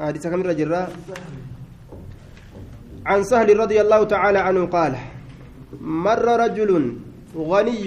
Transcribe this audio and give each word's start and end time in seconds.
حديث 0.00 0.24
كم 0.26 0.42
رجل 0.50 0.72
عن 3.10 3.20
سهل 3.30 3.48
رضي 3.64 3.78
الله 3.84 4.00
تعالى 4.14 4.38
عنه 4.46 4.62
قال 4.76 4.92
مر 6.04 6.26
رجل 6.44 6.70
غني 7.50 7.86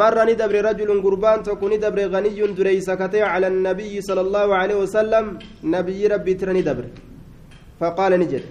مر 0.00 0.16
ندبر 0.28 0.56
رجل 0.68 0.90
قربان 1.04 1.38
تكون 1.42 1.72
ندبر 1.74 1.98
غني 2.14 2.40
دريس 2.58 2.88
على 3.32 3.46
النبي 3.52 3.94
صلى 4.08 4.20
الله 4.26 4.48
عليه 4.60 4.76
وسلم 4.82 5.24
نبي 5.74 6.00
ربي 6.12 6.32
ترى 6.34 6.52
ندبر. 6.60 6.84
فقال 7.80 8.12
نجد 8.20 8.44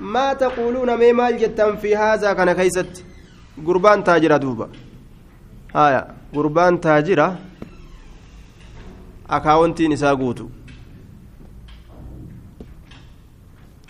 ما 0.00 0.26
تقولون 0.32 0.90
ما 1.00 1.12
مال 1.12 1.34
جتم 1.42 1.76
في 1.82 1.90
هذا؟ 1.96 2.32
كان 2.32 2.52
كيست 2.52 3.04
قربان 3.66 4.04
تاجر 4.04 4.36
دوبا. 4.36 4.68
هايا 5.76 6.02
قربان 6.34 6.80
تاجرة 6.80 7.28
أكاونتي 9.30 9.88
نساء 9.88 10.14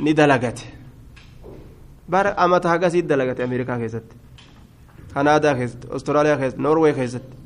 قوتو 0.02 0.10
ندلقته 0.10 0.64
bara 2.12 2.34
amata 2.36 2.68
hagasiit 2.68 3.06
dalagate 3.06 3.42
ameerikaa 3.42 3.78
keessatti 3.78 4.16
kanaadaa 5.14 5.54
keessatti 5.58 5.86
ostiraaliyaa 5.96 6.36
keessatti 6.40 6.62
noorwee 6.62 6.92
keessatti 6.98 7.36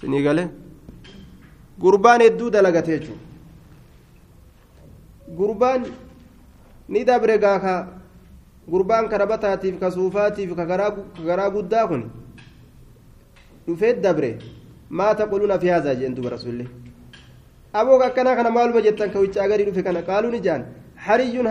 sinii 0.00 0.22
galee 0.26 0.46
gurbaan 1.82 2.20
hedduu 2.26 2.50
dalagate 2.52 2.90
jechuudha 2.98 3.24
gurbaan 5.38 5.82
ni 6.88 7.04
dabre 7.04 7.38
gaaka 7.38 7.74
gurbaan 8.72 9.08
karabataatiif 9.12 9.78
ka 9.80 9.90
suufaatiif 9.90 10.50
ka 10.56 10.64
garaa 11.28 11.50
guddaa 11.56 11.86
kun 11.88 12.02
dhufee 13.66 13.94
dabre 14.02 14.30
maa 14.98 15.14
taquluuna 15.14 15.58
fi 15.58 15.68
haazaa 15.74 15.94
jeen 16.00 16.14
duba 16.16 16.30
rasuulli 16.36 16.66
aboo 17.72 18.00
akkanaa 18.08 18.36
kana 18.36 18.50
maaluma 18.50 18.80
jettan 18.86 19.10
ka 19.14 19.18
wiccaa 19.24 19.48
garii 19.48 19.66
dhufe 19.68 19.82
kana 19.82 20.02
qaaluun 20.02 20.34
ijaan 20.40 20.62
hariyyuun 21.06 21.46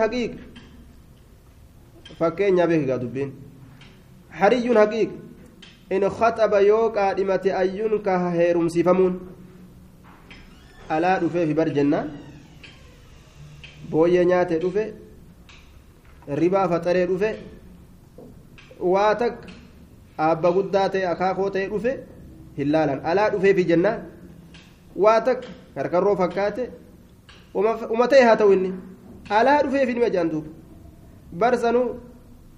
haqiiq 4.82 5.10
in 5.90 6.02
khaxaba 6.18 6.60
yoo 6.62 6.90
qaadhimate 6.90 7.50
ayyuun 7.62 8.02
ka 8.02 8.30
heerumsiifamuun 8.30 9.14
alaa 10.88 11.18
dhufeefi 11.20 11.54
bar 11.54 11.68
jennaan 11.78 12.10
booyyee 13.90 14.24
nyaatee 14.24 14.58
dhufe 14.64 14.84
ribaa 16.42 16.68
faxaree 16.68 17.06
dhufe 17.06 17.30
waa 18.92 19.14
takka 19.14 19.48
aabba 20.26 20.52
guddaa 20.58 20.88
ta'e 20.94 21.06
akaakoo 21.14 21.50
ta'e 21.56 21.66
dhufe 21.72 21.92
hin 22.58 22.72
laalan 22.72 23.00
alaa 23.12 23.30
dhufeefi 23.34 23.64
jennaan 23.72 23.98
waa 25.06 25.20
takka 25.30 25.48
karkarroo 25.74 26.16
fakkaate 26.22 26.70
uma 27.94 28.08
ta'e 28.14 28.22
haa 28.28 28.36
ta'u 28.44 28.52
inni 28.58 28.72
alaa 29.38 29.62
dhufeefi 29.64 29.94
nima 29.94 30.10
jaan 30.14 30.30
duuba 30.32 30.48
barsanuu 31.40 31.88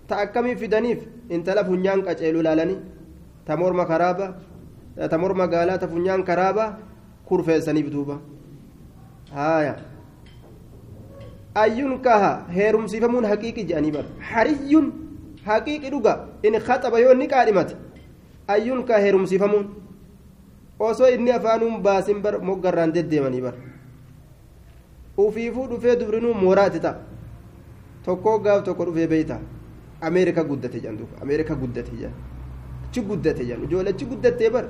ta 0.09 0.17
akkamii 0.25 0.56
fidaniif 0.62 1.01
intala 1.31 1.64
funyaan 1.69 2.03
qaceelu 2.06 2.42
laalanii 2.47 2.79
ta 3.47 3.56
morma 3.56 3.84
karaaba 3.91 4.27
ta 5.11 5.19
morma 5.19 5.47
gaalaa 5.55 5.79
ta 5.83 5.89
funyaan 5.89 6.23
karaaba 6.29 6.64
kurfeessaniif 7.29 7.89
duuba 7.95 8.17
haaya 9.34 9.75
ayyun 11.64 11.95
kaha 12.06 12.33
heerumsiifamuun 12.56 13.25
haqiiqi 13.33 13.64
jedhanii 13.69 13.92
bara 13.97 14.09
hariyyun 14.31 14.86
haqiiqi 15.47 15.91
dhuga 15.95 16.14
in 16.42 16.55
khaxaba 16.67 17.01
yoo 17.05 17.12
inni 17.17 17.29
qaadhimate 17.34 17.75
ayyun 18.55 18.81
kaha 18.89 19.01
heerumsiifamuun 19.05 19.67
osoo 20.89 21.09
inni 21.17 21.31
afaanuun 21.39 21.83
baasin 21.86 22.23
bar 22.25 22.34
moggarraan 22.48 22.92
deddeemanii 22.97 23.42
bara 23.47 23.57
ufiifuu 25.28 25.67
dhufee 25.70 25.97
dubrinuu 26.01 26.34
mooraati 26.42 26.81
ta'a 26.84 26.97
tokkoo 28.05 28.39
gaaf 28.45 28.62
tokko 28.69 28.84
dhufee 28.89 29.06
beeyta 29.15 29.39
ameerika 30.09 30.45
guddate 30.51 30.79
jedhan 30.81 30.97
duuba 31.01 31.23
ameerika 31.27 31.55
guddate 31.62 31.92
jedhan 32.01 32.14
achi 32.89 33.01
guddate 33.11 33.45
jedhan 33.48 33.64
ijoollee 33.69 33.92
achi 33.96 34.05
guddattee 34.13 34.51
bar 34.57 34.64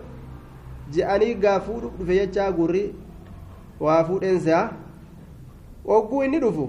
je'anii 0.94 1.34
gaafuu 1.44 1.80
dhufe 1.84 2.14
jechaa 2.20 2.50
gurri 2.58 2.82
waa 3.86 4.00
fuudheen 4.08 4.40
se'a 4.46 4.62
ogguu 5.96 6.22
inni 6.26 6.38
dhufu 6.44 6.66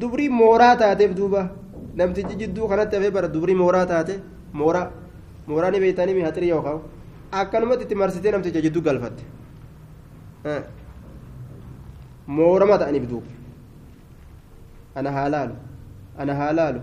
dubrii 0.00 0.28
mooraa 0.40 0.74
taateef 0.82 1.14
duuba 1.20 1.40
namtichi 2.00 2.36
jidduu 2.42 2.68
kanatti 2.72 2.96
hafee 2.96 3.10
bara 3.16 3.28
dubrii 3.36 3.54
mooraa 3.62 3.86
taate 3.92 4.14
mooraa 4.60 4.86
mooraa 5.48 5.70
ni 5.74 5.80
beeytanii 5.84 6.14
mi 6.18 6.22
haxirii 6.26 6.48
yookaan 6.54 6.80
akkanumatti 7.40 7.84
itti 7.88 7.94
marsitee 8.02 8.32
namticha 8.34 8.60
jidduu 8.66 8.82
galfatte 8.88 9.24
moorama 12.26 12.76
ta'aniif 12.82 13.06
duuba 13.10 13.26
ana 14.98 15.10
haalaalu 15.16 15.54
ana 16.20 16.34
haalaalu 16.40 16.80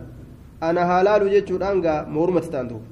ana 0.68 0.82
haalaalu 0.92 1.26
jechuudhaan 1.36 1.82
gaa 1.86 2.00
moorumatti 2.16 2.50
ta'an 2.54 2.68
duuba 2.72 2.86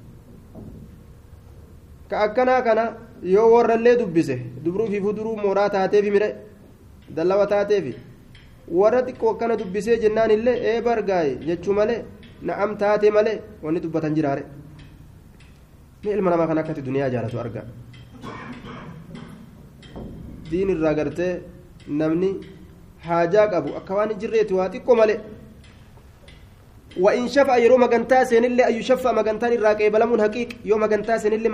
ka 2.09 2.16
akkanaa 2.25 2.62
kana 2.68 2.84
yoo 3.35 3.47
warrallee 3.56 3.96
dubbise 4.02 4.35
dubruu 4.63 4.88
fi 4.91 5.00
fuduruu 5.06 5.35
mooraa 5.46 5.69
taateefi 5.75 6.12
mire 6.16 6.30
dallawa 7.16 7.46
taateefi 7.53 7.94
warra 8.79 9.00
xiqqoo 9.08 9.29
akkana 9.34 9.56
dubbisee 9.62 9.97
jennaan 10.03 10.31
illee 10.38 10.56
ee 10.69 10.79
bargaaye 10.88 11.34
jechuu 11.47 11.74
malee 11.79 12.00
na'am 12.47 12.72
taate 12.81 13.08
malee 13.18 13.35
wanni 13.64 13.79
dubbatan 13.84 14.16
jiraare 14.18 14.44
ni 16.03 16.09
ilma 16.16 16.29
namaa 16.31 16.47
kan 16.50 16.58
akkatti 16.62 16.81
duniyaa 16.88 17.09
jaalatu 17.14 17.40
arga 17.44 17.62
diin 20.50 20.69
irraa 20.75 20.94
gartee 21.00 21.34
namni 21.88 22.30
haajaa 23.08 23.48
qabu 23.53 23.75
akka 23.80 23.94
waan 23.96 24.09
hin 24.09 24.20
jirreeti 24.20 24.53
waa 24.53 24.70
xiqqoo 24.70 24.96
malee 25.02 25.20
وإن 26.98 27.28
شفع 27.30 27.58
يرو 27.58 27.78
مغنتا 27.78 28.24
سين 28.24 28.46
اللي 28.46 28.66
أي 28.66 28.81
شفع 28.84 29.12
مغنتان 29.12 29.53
الراقي 29.53 29.90
بلمون 29.94 30.22
حقيق 30.22 30.50
يوم 30.66 30.80
مغنتا 30.81 31.18
سين 31.22 31.34
اللي 31.34 31.50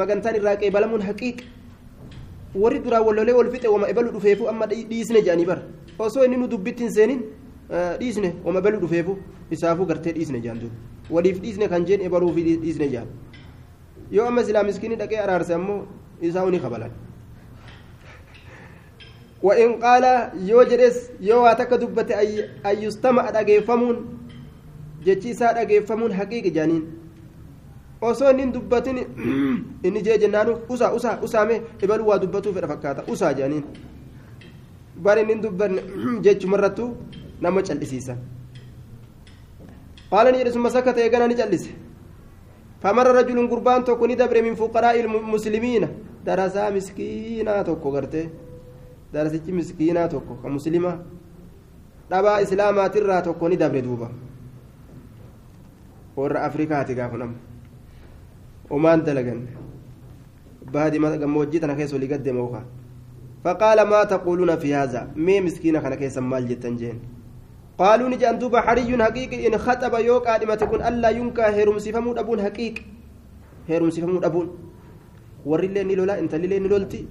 مغنتان 0.00 0.34
الراقي 0.36 0.68
بلمون 0.70 1.02
حقيق 1.02 1.36
warri 2.54 2.78
duraa 2.84 3.00
wallolee 3.00 3.32
wal 3.32 3.48
fixe 3.50 3.68
wama 3.68 3.88
ebalu 3.88 4.10
dhufeefu 4.12 4.44
amma 4.48 4.66
dhiisne 4.66 5.20
jedhanii 5.24 5.46
bar 5.50 5.58
osoo 5.98 6.24
inni 6.26 6.36
nu 6.36 6.46
dubbittiin 6.52 6.90
seenin 6.92 7.20
dhiisne 8.00 8.34
wama 8.44 8.58
ebalu 8.60 8.76
dhufeefu 8.82 9.16
isaafuu 9.50 9.86
gartee 9.90 10.12
dhiisne 10.12 10.38
jedhan 10.44 10.58
duuba 10.60 10.76
waliif 11.14 11.40
dhiisne 11.40 11.68
kan 11.72 11.86
jeen 11.88 12.00
ebaluu 12.08 12.32
fi 12.36 12.42
dhiisne 12.64 12.86
jedhan 12.92 13.08
yoo 14.16 14.26
amma 14.28 14.44
silaa 14.44 14.62
miskiinii 14.68 14.98
dhaqee 15.02 15.18
araarse 15.24 15.54
ammoo 15.58 15.78
isaa 16.20 16.44
uni 16.50 16.60
kabalan 16.64 16.90
وإن 19.43 19.69
قال 19.85 20.05
يوجدس 20.49 20.97
يو 21.21 21.45
أتك 21.45 21.73
دبت 21.73 22.11
أي 22.11 22.49
أي 22.65 22.83
يستمع 22.83 23.23
أجيفمون 23.39 24.17
jechiisaa 25.07 25.53
dhageeffamuun 25.53 26.11
haqiiqi 26.19 26.51
jaaniin 26.51 26.83
osoo 28.01 28.31
inni 28.31 28.53
dubbatin 28.53 28.97
inni 29.87 30.01
jee 30.07 30.17
jennaanu 30.23 30.55
usaa 30.73 30.89
usaa 30.97 31.13
usaame 31.27 31.61
ibaluu 31.83 32.07
waa 32.09 32.17
dubbatuu 32.23 32.53
fedha 32.55 32.67
fakkaata 32.71 33.05
usaa 33.13 33.33
jaaniin 33.33 33.63
bar 35.05 35.19
inni 35.19 35.35
dubbanne 35.43 35.81
jechumarrattuu 36.25 36.89
nama 37.41 37.63
callisiisa 37.69 38.17
qaala 40.11 40.31
ni 40.31 40.37
jedhe 40.41 40.51
summa 40.57 40.69
sakata 40.75 41.01
eegana 41.05 41.27
ni 41.27 41.35
callise 41.41 41.69
فمر 42.83 43.07
رجل 43.19 43.47
قربان 43.49 43.83
توكو 43.83 44.05
ندبر 44.05 44.41
من 44.41 44.55
فقراء 44.55 44.99
المسلمين 44.99 45.87
درسا 46.25 46.69
مسكينا 46.69 47.61
توكو 47.61 47.89
غرتي 49.14 49.38
درسا 49.38 49.52
مسكينا 49.52 50.06
توكو 50.06 50.34
كمسلمة 50.42 50.92
دبا 52.10 52.42
إسلامات 52.42 52.96
الرا 52.96 53.20
توكو 53.20 53.48
ندبر 53.48 53.80
دوبا 53.80 54.08
warra 56.16 56.44
afrikaati 56.44 56.94
gaafa 56.94 57.16
nama 57.16 57.36
omaan 58.70 59.00
dalagan. 59.04 59.48
Baadii 60.72 61.00
gammoojjii 61.00 61.60
tana 61.60 61.74
keessa 61.74 61.96
olii 61.96 62.08
gaddeema 62.08 62.40
okaa 62.40 62.64
فقال 63.44 63.82
ما 63.82 64.04
تقولون 64.04 64.56
في 64.56 64.74
هذا 64.74 65.10
مي 65.16 65.40
مسكين 65.40 65.78
كان 65.78 65.94
كيس 65.94 66.18
مال 66.18 66.48
جتن 66.48 66.76
جين 66.76 66.98
قالوا 67.78 68.08
نجي 68.08 68.30
أن 68.30 68.38
دوبا 68.38 68.60
حري 68.60 69.02
حقيقي 69.02 69.46
إن 69.46 69.58
خطب 69.58 69.94
يوك 69.94 70.26
آدمة 70.26 70.54
تكون 70.54 70.82
ألا 70.82 71.10
ينكا 71.10 71.54
هيرم 71.54 71.78
سفمود 71.78 72.18
أبون 72.18 72.42
حقيق 72.42 72.74
هيرم 73.68 73.90
سفمود 73.90 74.24
أبون 74.24 74.46
وري 75.46 75.66
اللي 75.66 75.82
نلولا 75.84 76.18
انت 76.18 76.34
اللي 76.34 76.58
نلولتي 76.58 77.06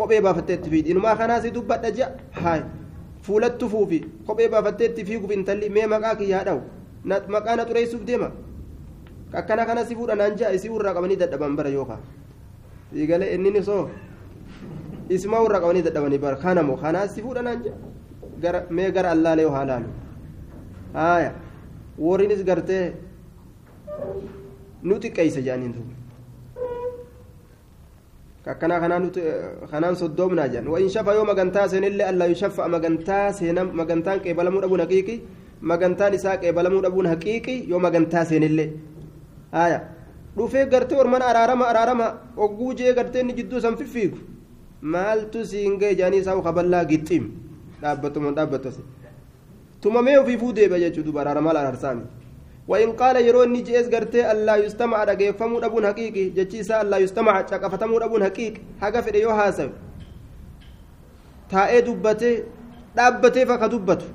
بافتت 0.00 0.68
في 0.68 0.92
إنما 0.92 1.14
خناسي 1.14 1.50
دوبا 1.50 1.76
دجا 1.76 2.16
هاي 2.34 2.64
فولت 3.22 3.64
فوفي 3.64 4.00
خبي 4.28 4.48
بافتت 4.48 5.00
في 5.00 5.34
انت 5.34 5.50
اللي 5.50 5.68
مي 5.68 5.86
مقاكي 5.86 6.28
يا 6.28 6.42
دو 6.42 6.60
maqaa 7.06 7.56
na 7.56 7.64
xureessuuf 7.64 8.02
deema 8.04 8.30
akkana 9.32 9.66
kana 9.66 9.84
si 9.86 9.94
fuudha 9.94 10.14
naan 10.14 10.36
ja'a 10.36 10.52
isii 10.54 10.70
irraa 10.74 10.94
qabanii 10.94 11.16
dadhaban 11.16 11.56
bara 11.56 11.70
yookaan 11.70 12.00
siigalee 12.92 13.34
inni 13.34 13.62
soo 13.62 13.88
isma 15.08 15.42
irraa 15.46 15.60
qabanii 15.60 15.82
dadhabanii 15.82 16.18
bara 16.18 16.36
kana 16.36 16.62
moo 16.62 16.76
kanaa 16.76 17.06
si 17.08 17.22
fuudha 17.22 17.42
naan 17.42 17.62
ja'a 18.42 18.62
mee 18.70 18.90
gara 18.90 19.10
allaalee 19.10 19.48
haa 19.56 19.64
laalu 19.64 19.88
haaya 20.94 21.32
warriinis 21.98 22.42
gartee 22.44 22.84
nu 24.82 24.98
xiqqeeysa 25.02 25.40
jedhaniin 25.46 25.72
duuba 25.76 25.94
kakkanaa 28.46 28.80
kanaan 29.72 29.96
soddoomnaa 30.02 30.48
jedhan 30.52 30.68
wain 30.74 30.88
shafa 30.94 31.14
yoo 31.18 31.24
magantaa 31.30 31.66
seenillee 31.72 32.06
allaa 32.12 32.28
yushaffa 32.32 32.68
magantaa 32.74 33.32
seenam 33.38 33.68
magantaan 33.80 34.20
qeebalamuu 34.24 34.60
dhabuun 34.64 34.82
haqiiqi 34.84 35.16
magantaan 35.72 36.14
isaa 36.18 36.36
qeebalamuu 36.42 36.82
dhabuun 36.86 37.08
haqiiqi 37.12 37.54
yoo 37.70 37.80
magantaa 37.86 38.24
seenillee 38.30 38.68
haya 39.58 39.80
dhufee 40.36 40.64
gartee 40.74 40.98
orman 41.04 41.22
araarama 41.30 41.68
araarama 41.72 42.06
ogguu 42.46 42.72
jee 42.80 42.92
gartee 42.98 43.20
inni 43.24 43.32
jidduu 43.40 43.60
san 43.66 43.76
fiffiigu 43.80 44.18
maaltu 44.94 45.44
siin 45.52 45.78
ga'e 45.80 45.94
jaanii 46.02 46.20
isaa 46.24 46.36
kaballaa 46.48 46.84
gixxiim 46.92 47.24
dhaabbatuma 47.82 48.30
dhaabbatase 48.38 48.82
tumamee 49.80 50.16
ofiifuu 50.22 50.52
deebi'a 50.58 50.78
jechuudha 50.84 51.06
duuba 51.08 51.20
araaramaa 51.24 51.54
araarsaami 51.62 52.04
وإن 52.68 52.92
قال 52.98 53.16
يرون 53.26 53.52
نجيس 53.52 53.86
قرتي 53.94 54.20
ألا 54.32 54.56
يستمع 54.56 55.04
رقيفمو 55.04 55.58
أبون 55.58 55.86
حقيقي 55.86 56.24
جتشيسا 56.36 56.82
ألا 56.82 56.98
يستمع 56.98 57.46
شقفتمو 57.46 57.98
أبون 57.98 58.24
حقيقي 58.24 58.60
حقا 58.82 59.00
في 59.00 59.10
ريو 59.10 59.30
حاسب 59.38 59.70
taa'ee 61.50 61.82
dubbatee 61.86 62.42
dhaabbatee 62.96 63.46
fakka 63.46 63.68
dubbatu 63.70 64.06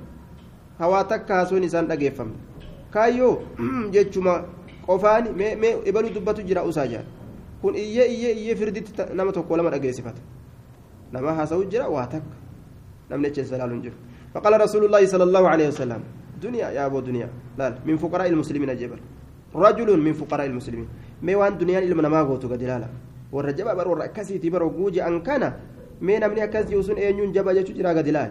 hawaa 0.80 1.04
takka 1.12 1.36
haasoo 1.36 1.58
isaan 1.68 1.88
dhageeffamne 1.88 2.36
kaayyoo 2.94 3.36
jechuma 3.96 4.34
qofaan 4.88 5.32
mee 5.40 5.72
ibaluu 5.90 6.12
dubbatu 6.18 6.44
jira 6.50 6.64
usaa 6.64 6.88
jaan 6.94 7.06
kun 7.62 7.76
iyyee 7.76 8.08
iyyee 8.16 8.34
iyyee 8.42 8.56
firditti 8.56 8.92
nama 9.16 9.32
tokko 9.32 9.58
lama 9.58 9.70
dhageessifata 9.72 10.22
nama 11.12 11.34
haasa'u 11.40 11.64
jira 11.72 11.88
waa 11.96 12.08
takka 12.14 12.36
namni 13.10 13.28
echeensa 13.28 13.56
ilaaluun 13.56 13.82
jiru 13.88 13.98
فقال 14.34 14.62
رسول 14.62 14.86
الله 14.86 15.04
صلى 15.12 15.24
الله 15.24 15.44
عليه 15.50 15.68
وسلم 15.68 16.02
دنيا 16.44 16.68
يا 16.78 16.86
أبو 16.86 17.00
دنيا 17.00 17.28
لا 17.60 17.68
من 17.88 17.98
فقراء 17.98 18.28
المسلمين 18.34 18.72
جبل. 18.82 19.00
رجل 19.56 19.90
من 20.06 20.14
فقراء 20.14 20.46
المسلمين. 20.52 20.88
ما 21.26 21.36
وان 21.36 21.58
دنيا 21.62 21.80
إلما 21.86 22.10
ما 22.10 22.22
قوتو 22.28 22.48
قد 22.52 22.64
لا 22.64 22.88
والرجب 23.32 23.68
بر 23.78 23.88
والركسي 23.88 24.38
تبر 24.44 24.64
وجوج 24.64 24.96
أن 25.00 25.22
كان. 25.28 25.44
مين 26.02 26.24
من 26.30 26.40
أكز 26.46 26.72
يوسن 26.72 26.98
أينون 26.98 27.32
جبا 27.36 27.52
جتو 27.54 27.74
جرا 27.78 27.92
قد 27.98 28.08
لا 28.16 28.24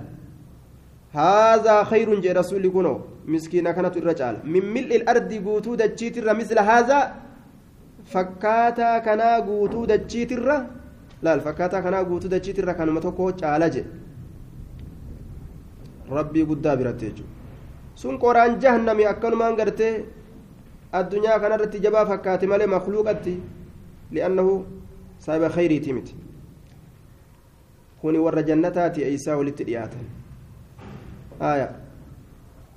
هذا 1.21 1.77
خير 1.91 2.09
جي 2.21 2.33
رسول 2.33 2.65
كنو 2.75 2.95
مسكين 3.33 3.71
كانت 3.77 3.95
الرجال 3.97 4.35
من 4.53 4.65
ملء 4.75 4.93
الأرض 5.01 5.31
قوتو 5.47 5.75
دجيت 5.81 6.17
مثل 6.41 6.59
هذا. 6.59 7.01
فكاتا 8.13 8.99
كنا 9.07 9.31
قوتو 9.47 9.85
دجيت 9.85 10.33
لا 11.23 11.31
الفكاتا 11.37 11.79
كنا 11.85 11.99
قوتو 12.09 12.29
دجيت 12.35 12.59
كانوا 12.79 12.95
متوكو 12.97 13.31
تعالج 13.31 13.77
ربي 16.17 16.43
قد 16.49 16.63
دابرت 16.63 17.03
sun 17.95 18.19
qoraan 18.19 18.61
jahannami 18.61 19.07
akkanumaan 19.07 19.57
gartee 19.57 20.05
addunyaa 20.93 21.39
kanarratti 21.41 21.81
jabaa 21.81 22.07
fakkaate 22.07 22.47
malee 22.47 22.67
makluuqatti 22.67 23.35
li'annahu 24.13 24.65
saahiba 25.19 25.49
khayriiti 25.57 25.93
miti 25.93 26.15
kuni 28.01 28.19
warra 28.19 28.43
jannataati 28.43 29.05
eeysaa 29.05 29.37
walitti 29.37 29.65
dhiyaatan 29.69 30.05
aya 31.41 31.69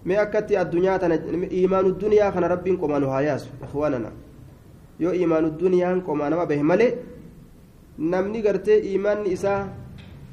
mee 0.05 0.17
akkatti 0.25 0.57
addunyaa 0.57 0.99
tana 0.99 1.15
iimaanu 1.59 1.95
duniyaa 2.01 2.31
kana 2.31 2.47
rabbiin 2.53 2.77
qomaanu 2.77 3.07
haa 3.13 3.21
yaasu 3.29 3.49
ikhwaanana 3.67 4.11
yoo 4.99 5.13
iimaanu 5.19 5.51
duniyaan 5.59 6.01
qomaa 6.07 6.29
nama 6.29 6.45
bahe 6.45 6.63
malee 6.71 6.91
namni 7.97 8.41
gartee 8.41 8.77
iimaanni 8.91 9.31
isaa 9.37 9.59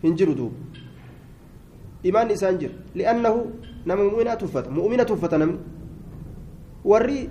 hin 0.02 0.16
jiru 0.22 0.34
duuba 0.34 0.56
iimaanni 2.04 2.34
isaa 2.38 2.50
hin 2.50 2.58
jiru 2.64 2.74
li'annahu 3.00 3.40
nama 3.86 4.02
mu'mina 4.04 4.36
tuffata 4.36 4.70
mu'mina 4.70 5.04
tuffata 5.04 5.38
namni 5.38 5.58
warri 6.84 7.28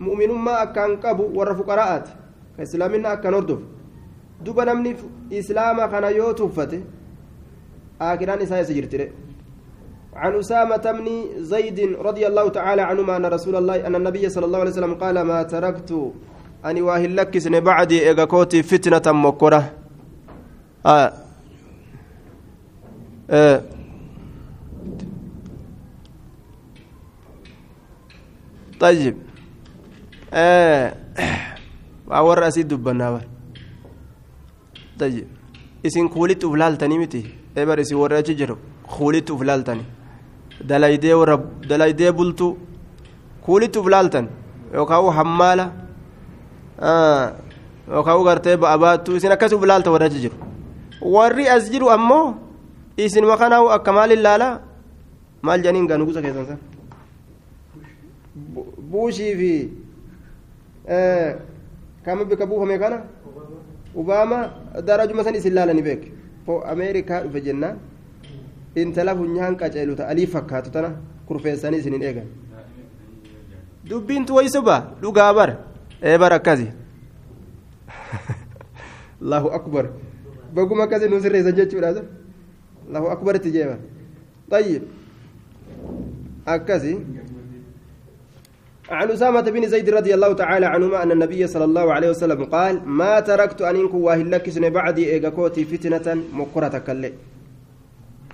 mu'minummaa 0.00 0.58
akkaan 0.64 0.96
qabu 1.00 1.30
warra 1.38 1.54
fuqaraa'aati 1.54 2.10
ka 2.56 2.62
islaaminna 2.62 3.08
akkaan 3.16 3.34
hordofu 3.34 3.64
duba 4.44 4.64
namni 4.64 4.96
islaama 5.30 5.88
kana 5.88 6.10
yoo 6.10 6.32
tuffate 6.32 6.82
aakiraan 8.00 8.42
isaa 8.42 8.60
isa 8.60 8.74
jirtire 8.74 9.12
عن 10.16 10.32
أسامة 10.34 10.84
بن 10.96 11.08
زيد 11.44 12.00
رضي 12.00 12.26
الله 12.26 12.48
تعالى 12.48 12.82
عنهما 12.82 13.16
أن 13.16 13.26
رسول 13.26 13.56
الله 13.56 13.86
أن 13.86 13.94
النبي 14.00 14.28
صلى 14.28 14.44
الله 14.48 14.58
عليه 14.58 14.70
وسلم 14.70 14.94
قال 14.94 15.20
ما 15.20 15.42
تركت 15.42 16.12
أني 16.64 16.82
واهل 16.82 17.16
لك 17.16 17.48
بعدي 17.48 18.08
إيغاكوتي 18.08 18.62
فتنة 18.62 19.12
مكرة 19.12 19.72
آه. 20.86 21.12
آه. 23.30 23.62
طيب 28.80 29.16
آه 30.32 30.92
وأور 32.06 32.48
أسيد 32.48 32.68
دبنا 32.68 33.20
طيب 35.00 35.26
isin 35.86 36.08
kuulitti 36.08 36.46
uf 36.46 36.54
laaltanii 36.56 36.98
miti 36.98 37.20
ebar 37.56 37.78
isin 37.80 37.96
warra 38.02 38.18
achi 38.18 38.34
jiru 38.34 38.56
kuulitti 38.94 39.32
uf 39.32 39.42
laaltani 39.48 39.84
dalaydee 40.68 41.14
warra 41.20 41.36
dalaydee 41.68 42.12
bultu 42.18 42.46
kuulitti 43.44 43.78
uf 43.78 43.86
laaltan 43.94 44.26
yookaan 44.74 45.12
hammaala 45.18 45.66
yookaan 47.94 48.24
gartee 48.28 48.56
ba'a 48.62 48.76
baattu 48.84 49.16
isin 49.16 49.32
akkas 49.36 49.52
uf 49.52 49.64
laalta 49.70 49.90
warra 49.94 50.06
achi 50.10 50.20
jiru 50.24 50.36
warri 51.14 51.44
as 51.54 51.70
jiru 51.72 51.86
ammoo 51.96 52.34
isin 52.96 53.24
makanaa 53.32 53.62
akka 53.76 53.92
maaliin 53.92 54.22
laala 54.26 54.48
maal 55.42 55.60
janiin 55.64 55.86
gaa 55.86 55.98
nugusa 56.00 56.22
keessan 56.24 56.46
san 56.50 56.58
buushii 58.90 59.34
fi 59.40 59.52
kama 62.04 62.24
bika 62.24 62.46
buufame 62.46 62.78
kana 62.78 63.02
ubaama 63.94 64.38
darajuma 64.86 65.24
san 65.24 65.34
isin 65.34 65.54
laalani 65.54 65.82
beek 65.82 66.02
fo 66.46 66.60
ameerikaa 66.72 67.20
dhufe 67.24 67.40
jennaan 67.40 67.76
intala 68.76 69.16
funyaan 69.16 69.56
qaceelu 69.56 69.96
ta'anii 69.96 70.26
fakkaatu 70.26 70.70
tana 70.70 70.90
kurfeessanii 71.28 71.78
isinin 71.82 72.02
eegan 72.02 72.26
dubbiin 73.88 74.24
tuwaysuba 74.26 74.76
dhugaa 75.02 75.32
bar 75.34 75.50
ee 76.02 76.18
bar 76.18 76.32
akkasi 76.38 76.68
allahu 79.22 79.48
akbar 79.58 79.84
baguma 80.54 80.84
akkasi 80.84 81.08
nu 81.08 81.20
sirreessan 81.20 81.54
jechuudha 81.56 82.02
allahu 82.88 83.06
akbaritti 83.16 83.50
jeeba 83.58 83.76
طيب 84.50 84.82
أكسي 86.48 86.98
عن 88.90 89.10
أسامة 89.10 89.40
بن 89.40 89.68
زيد 89.68 89.90
رضي 89.90 90.14
الله 90.14 90.32
تعالى 90.32 90.66
عنهما 90.66 91.02
أن 91.02 91.12
النبي 91.12 91.46
صلى 91.46 91.64
الله 91.64 91.92
عليه 91.92 92.10
وسلم 92.10 92.44
قال 92.44 92.88
ما 92.88 93.20
تركت 93.20 93.62
أن 93.62 93.76
إنكم 93.76 93.98
واهلك 93.98 94.50
سن 94.50 94.70
بعدي 94.70 95.12
إيغاكوتي 95.12 95.64
فتنة 95.64 96.22
مكرة 96.32 96.78
كالي 96.78 97.12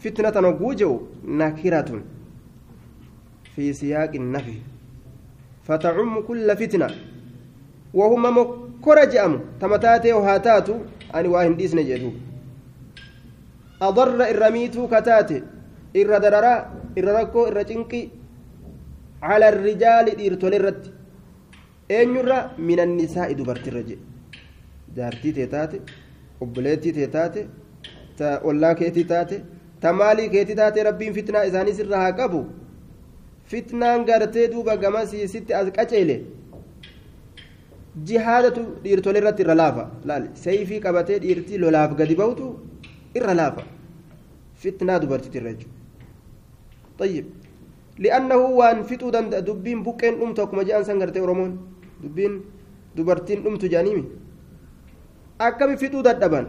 فتنة 0.01 0.49
نقوجو 0.49 1.01
نكرة 1.25 2.03
في 3.57 3.73
سياق 3.73 4.11
النفي. 4.15 4.55
فتعم 5.65 6.21
كل 6.21 6.57
فتنة. 6.57 6.91
وهم 7.95 8.39
مكرة 8.39 9.05
جأم. 9.05 9.41
تمتاتي 9.61 10.13
وهاتاتو 10.13 10.77
أن 11.15 11.27
واهن 11.27 11.57
ديسن 11.57 11.85
جدو 11.85 12.11
أضر 13.83 14.31
الرميتو 14.31 14.89
كتاتي. 14.89 15.43
إر 15.97 16.19
دررا 16.19 16.55
إر 16.99 17.23
على 19.30 19.48
الرجال 19.54 20.06
dhiirtolee 20.20 20.58
irratti 20.60 20.90
eenyurra 21.98 22.40
min 22.68 22.80
annisaa'i 22.86 23.34
dubartirra 23.40 23.82
jedhe 23.90 24.04
jaartii 24.98 25.34
tee 25.38 25.48
taate 25.56 25.78
obboleettii 26.44 26.94
tee 26.98 27.08
taate 27.16 27.42
ta 28.18 28.28
ollaa 28.50 28.74
keetii 28.82 29.06
taate 29.14 29.38
ta 29.82 29.88
maalii 30.00 30.30
keetii 30.36 30.56
taate 30.62 30.80
rabbiin 30.90 31.14
fitnaa 31.18 31.44
isaanii 31.50 31.74
sirra 31.80 31.98
haa 32.04 32.14
qabu 32.20 32.40
fitnaan 33.52 34.06
gartee 34.10 34.48
duuba 34.54 34.74
gamasii 34.84 35.28
sitti 35.34 35.54
as 35.60 35.68
qaceele 35.78 36.16
jihaadatu 38.08 38.62
dhiirtolee 38.84 39.22
irratti 39.22 39.42
irra 39.46 39.56
laafa 39.62 39.84
laal 40.10 40.24
seeyfii 40.44 40.80
qabatee 40.86 41.18
dhiirtii 41.24 41.58
lolaaf 41.64 41.92
gadi 42.00 42.16
ba'utu 42.22 42.46
irra 43.18 43.34
laafa 43.42 43.64
fitnaa 44.64 45.00
dubartiitirra 45.04 45.52
jechuudha 45.54 47.08
لأنه 47.99 48.37
وان 48.37 48.83
فتو 48.89 49.11
دند 49.11 49.35
دبين 49.35 49.83
بوكين 49.83 50.23
أمت 50.23 50.41
كما 50.41 50.63
جاء 50.63 50.79
أنسان 50.79 51.03
غرتي 51.03 51.21
أورومون. 51.21 51.53
دبين 52.05 52.33
دبرتين 52.97 53.47
أمت 53.47 53.65
جانيمي 53.65 54.05
أكم 55.41 55.77
فتو 55.77 56.01
ددبان 56.01 56.47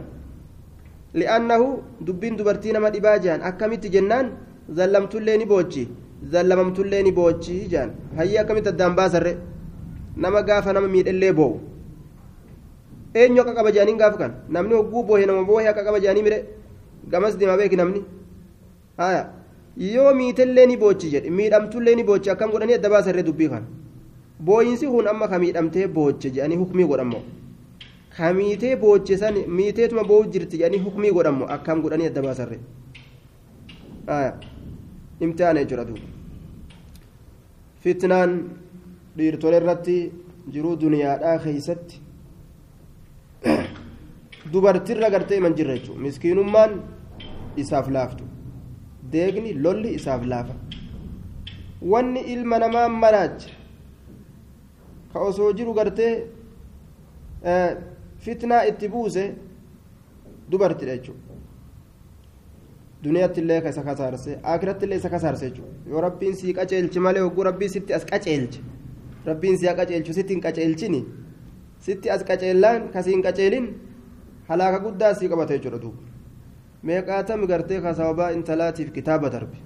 لأنه 1.14 1.60
دبين 2.00 2.36
دبرتين 2.36 2.76
ما 2.78 2.88
دباجان 2.88 3.40
أكم 3.42 3.74
تجنان 3.74 4.26
ظلمت 4.72 5.14
الليني 5.14 5.44
بوجي. 5.44 5.84
ظلمت 6.32 6.78
الليني 6.80 7.10
بوجي 7.10 7.66
جان. 7.72 7.90
هيا 8.18 8.40
أكم 8.40 8.58
تدام 8.58 8.92
باسر 8.98 9.26
نما 10.16 10.40
غافا 10.48 10.72
نما 10.72 10.88
ميد 10.88 11.08
اللي 11.08 11.32
بو. 11.32 11.48
eenyu 13.14 13.40
akka 13.42 13.54
qaba 13.54 13.70
jaaniin 13.70 13.98
gaaf 13.98 14.18
kan 14.18 14.32
namni 14.50 14.74
hogguu 14.74 15.02
boohe 15.06 15.26
nama 15.26 15.44
boohe 15.46 15.68
akka 15.70 15.84
qaba 15.86 16.00
jaanii 16.02 16.22
mire 16.26 16.38
gamas 17.12 17.38
deema 17.38 17.56
beeki 17.56 17.76
namni 17.76 18.00
haya 18.98 19.22
yoo 19.76 20.14
miitellee 20.14 20.66
ni 20.66 20.76
boochi 20.76 21.10
jedhe 21.14 21.30
miidhamtullee 21.38 21.94
ni 21.94 22.04
boochi 22.10 22.30
akkam 22.30 22.50
godhanii 22.50 22.74
adda 22.78 22.88
baasarree 22.94 23.22
dubbii 23.28 23.48
kan 23.52 23.64
booyinsi 24.46 24.86
kun 24.86 25.08
amma 25.12 25.28
ka 25.28 25.38
miidhamtee 25.38 25.86
booche 25.96 26.30
jedhanii 26.34 26.56
hukmii 26.62 26.84
godhammoo 26.90 27.22
ka 28.16 28.32
miitee 28.38 28.76
boochisan 28.82 29.34
miiteetuma 29.58 30.04
boo'u 30.10 30.24
jirti 30.32 30.56
jedhanii 30.60 30.78
hukumii 30.86 31.10
godhamu 31.16 31.44
akkam 31.56 31.82
godhanii 31.82 32.06
adda 32.10 32.22
baasarre 32.26 32.58
imtihaana 35.20 35.60
jechuudha 35.64 35.84
duuba 35.88 36.06
fitnaan 37.82 38.32
dhiirtole 39.16 39.56
irratti 39.62 39.96
jiruu 40.52 40.76
duniyaadhaa 40.82 41.38
keeysatti 41.44 42.00
dubartirra 44.52 45.10
gartee 45.14 45.36
iman 45.42 45.54
jirra 45.58 45.74
jechuudha 45.78 46.00
miskiinummaan 46.06 46.72
isaaf 47.62 47.88
laaftu 47.96 48.24
deegni 49.14 49.52
lolli 49.64 49.90
isaaf 49.98 50.22
laafa 50.32 50.54
wanni 51.92 52.20
ilma 52.34 52.58
namaa 52.64 52.88
maraacha 53.02 53.50
ka 55.12 55.18
osoo 55.28 55.52
jiru 55.58 55.74
gartee 55.78 56.12
fitnaa 58.24 58.62
itti 58.70 58.88
buuse 58.94 59.24
dubartidha 60.50 60.96
jechuudha 60.96 61.34
duniyaatti 63.04 63.40
illee 63.42 63.58
isa 63.70 63.82
kasaarse 63.88 64.38
akiratti 64.54 64.84
illee 64.86 64.98
isa 65.02 65.10
kasaarse 65.16 65.44
jechuudha 65.50 65.90
yoo 65.90 66.00
rabbiin 66.06 66.34
sii 66.40 66.54
qaceelchi 66.58 67.00
malee 67.06 67.22
hogguu 67.26 67.44
rabbii 67.50 67.68
sitti 67.74 67.92
as 67.98 68.04
qaceelche 68.12 68.60
rabbiin 69.26 69.58
sii 69.58 69.74
qaceelchu 69.80 70.12
sitti 70.18 70.32
hin 70.34 70.42
qaceelchini 70.46 71.00
sitti 71.86 72.10
as 72.16 72.24
qaceellaan 72.30 72.88
kasii 72.96 73.12
hin 73.16 73.22
qaceelin 73.28 73.66
halaaka 74.48 74.78
guddaa 74.86 75.14
sii 75.20 75.28
qabata 75.34 75.58
jechuudha 75.58 75.78
duuba 75.84 76.13
meeqaatami 76.86 77.46
gartee 77.46 77.80
ka 77.80 77.94
sababaa 77.94 78.30
intalaatiif 78.36 78.88
kitaaba 78.96 79.28
darbe 79.34 79.56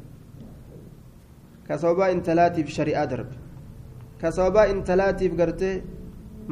ka 1.69 1.79
sababaa 1.79 2.11
intalaatiif 2.17 2.69
shari'aa 2.77 3.07
darbe 3.13 3.35
ka 4.21 4.29
sababaa 4.37 4.67
intalaatiif 4.75 5.33
gartee 5.41 5.75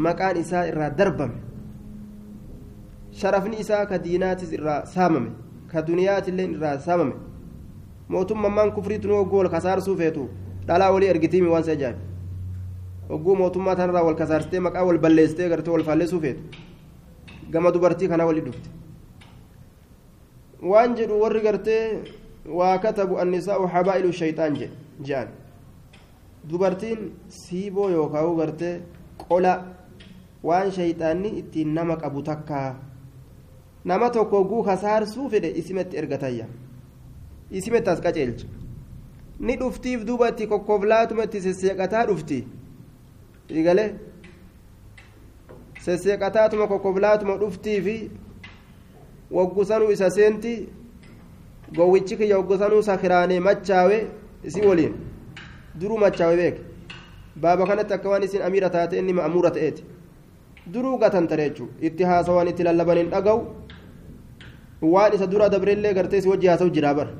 maqaan 0.06 0.37
isaa 0.42 0.64
irraa 0.70 0.90
darbame 0.99 1.37
sharafni 3.20 3.56
isaa 3.64 3.87
ka 3.90 3.99
diinaatis 3.99 4.50
irraa 4.58 4.80
saamame 4.94 5.30
ka 5.73 5.82
duniyaatillee 5.88 6.46
irraa 6.56 6.78
saamame 6.87 7.14
mootummaan 8.08 8.73
kufriitu 8.76 9.08
nu 9.08 9.14
hogguu 9.20 9.38
wal 9.42 9.49
kasaarsuu 9.56 9.96
feetu 9.96 10.28
dhalaa 10.68 10.90
walii 10.94 11.08
ergitiimi 11.14 11.49
waan 11.54 11.64
si 11.64 11.70
ajaa'ibu 11.70 12.00
hogguu 13.11 13.35
mootummaa 13.42 13.76
tanarraa 13.80 14.04
wal 14.08 14.18
kasaarsitee 14.23 14.61
maqaa 14.66 14.85
wal 14.88 14.99
balleessitee 15.04 15.49
gartee 15.52 15.73
wal 15.76 15.85
faallesuu 15.88 16.20
feetu 16.20 16.42
gama 17.52 17.70
dubartii 17.75 18.08
kanaa 18.08 18.26
walii 18.30 18.44
dhufte 18.49 18.68
waan 20.62 20.96
jedhu 20.96 21.20
warri 21.20 21.40
gartee 21.40 22.02
waa 22.58 22.78
katabu 22.78 23.18
annisaa'u 23.18 23.66
habaa'ilu 23.66 24.12
shayxaan 24.12 24.56
jedhan 24.60 25.28
dubartiin 26.50 27.12
siiboo 27.28 27.88
yookaan 27.90 28.36
gartee 28.36 28.75
qola 29.28 29.54
waan 30.42 30.72
shayxaanni 30.72 31.28
ittiin 31.40 31.75
nama 31.75 31.96
qabu 31.96 32.22
takkaa 32.22 32.68
nama 33.84 34.10
tokko 34.10 34.44
guu 34.44 34.62
kasaarsuu 34.62 35.28
fedhe 35.30 35.48
isimatti 35.62 35.96
ergatayya 35.96 36.46
isimatti 37.50 37.90
as 37.90 38.00
qaceelcha 38.00 38.46
ni 39.40 39.56
dhuftiif 39.60 40.06
duuba 40.06 40.28
itti 40.28 40.46
kokkoflaatuma 40.46 41.25
itti 41.25 41.40
dhufti 42.08 42.38
igalee 43.48 43.90
sesseeqataatuma 45.84 46.66
kokkoflaatuma 46.66 47.36
dhuftii 47.42 47.80
waggusanuu 49.30 49.90
isa 49.90 50.11
seenti 50.11 50.68
gowwichi 51.76 52.16
kiyya 52.16 52.38
waggusanuu 52.38 52.83
sakiraanee 52.83 53.40
machaawe 53.40 54.06
isi 54.45 54.61
waliin 54.66 54.95
duruu 55.80 55.99
machaawe 55.99 56.37
beeke 56.37 56.61
baaba 57.37 57.66
kanatti 57.66 57.95
akka 57.95 58.09
waan 58.09 58.23
isin 58.23 58.42
amiira 58.42 58.71
taate 58.71 58.99
inni 58.99 59.12
ma'amuura 59.12 59.50
ta'eeti 59.50 59.85
duruu 60.73 60.99
gatantare 60.99 61.49
jechuun 61.50 61.68
itti 61.80 62.04
haasawaan 62.04 62.49
itti 62.49 62.62
lallaban 62.62 62.99
hin 62.99 63.11
dhaga'u 63.11 63.40
waan 64.83 65.14
isa 65.14 65.26
dura 65.26 65.49
dabrellee 65.49 65.95
gartee 65.95 66.21
si 66.21 66.28
wajji 66.28 66.47
haasa'u 66.47 66.71
jira 66.71 66.95
bara 66.95 67.11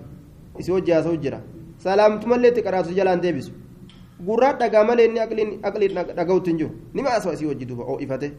isi 0.59 0.73
wajji 0.73 0.93
haasa'u 0.93 1.17
jira 1.17 1.41
salaamtumallee 1.85 2.49
itti 2.55 2.63
qaraatu 2.63 2.95
jalaan 2.95 3.21
deebisu 3.21 3.53
gurraa 4.27 4.53
dhagaa 4.61 4.85
malee 4.85 5.05
inni 5.09 5.21
aqliin 5.21 5.51
dhaga'utti 6.17 6.51
hin 6.51 6.59
jiru 6.59 6.71
nima 6.95 7.11
haasa'u 7.11 7.33
isii 7.35 7.47
wajji 7.53 7.65
duuba 7.67 7.85
oo'ifate 7.85 8.33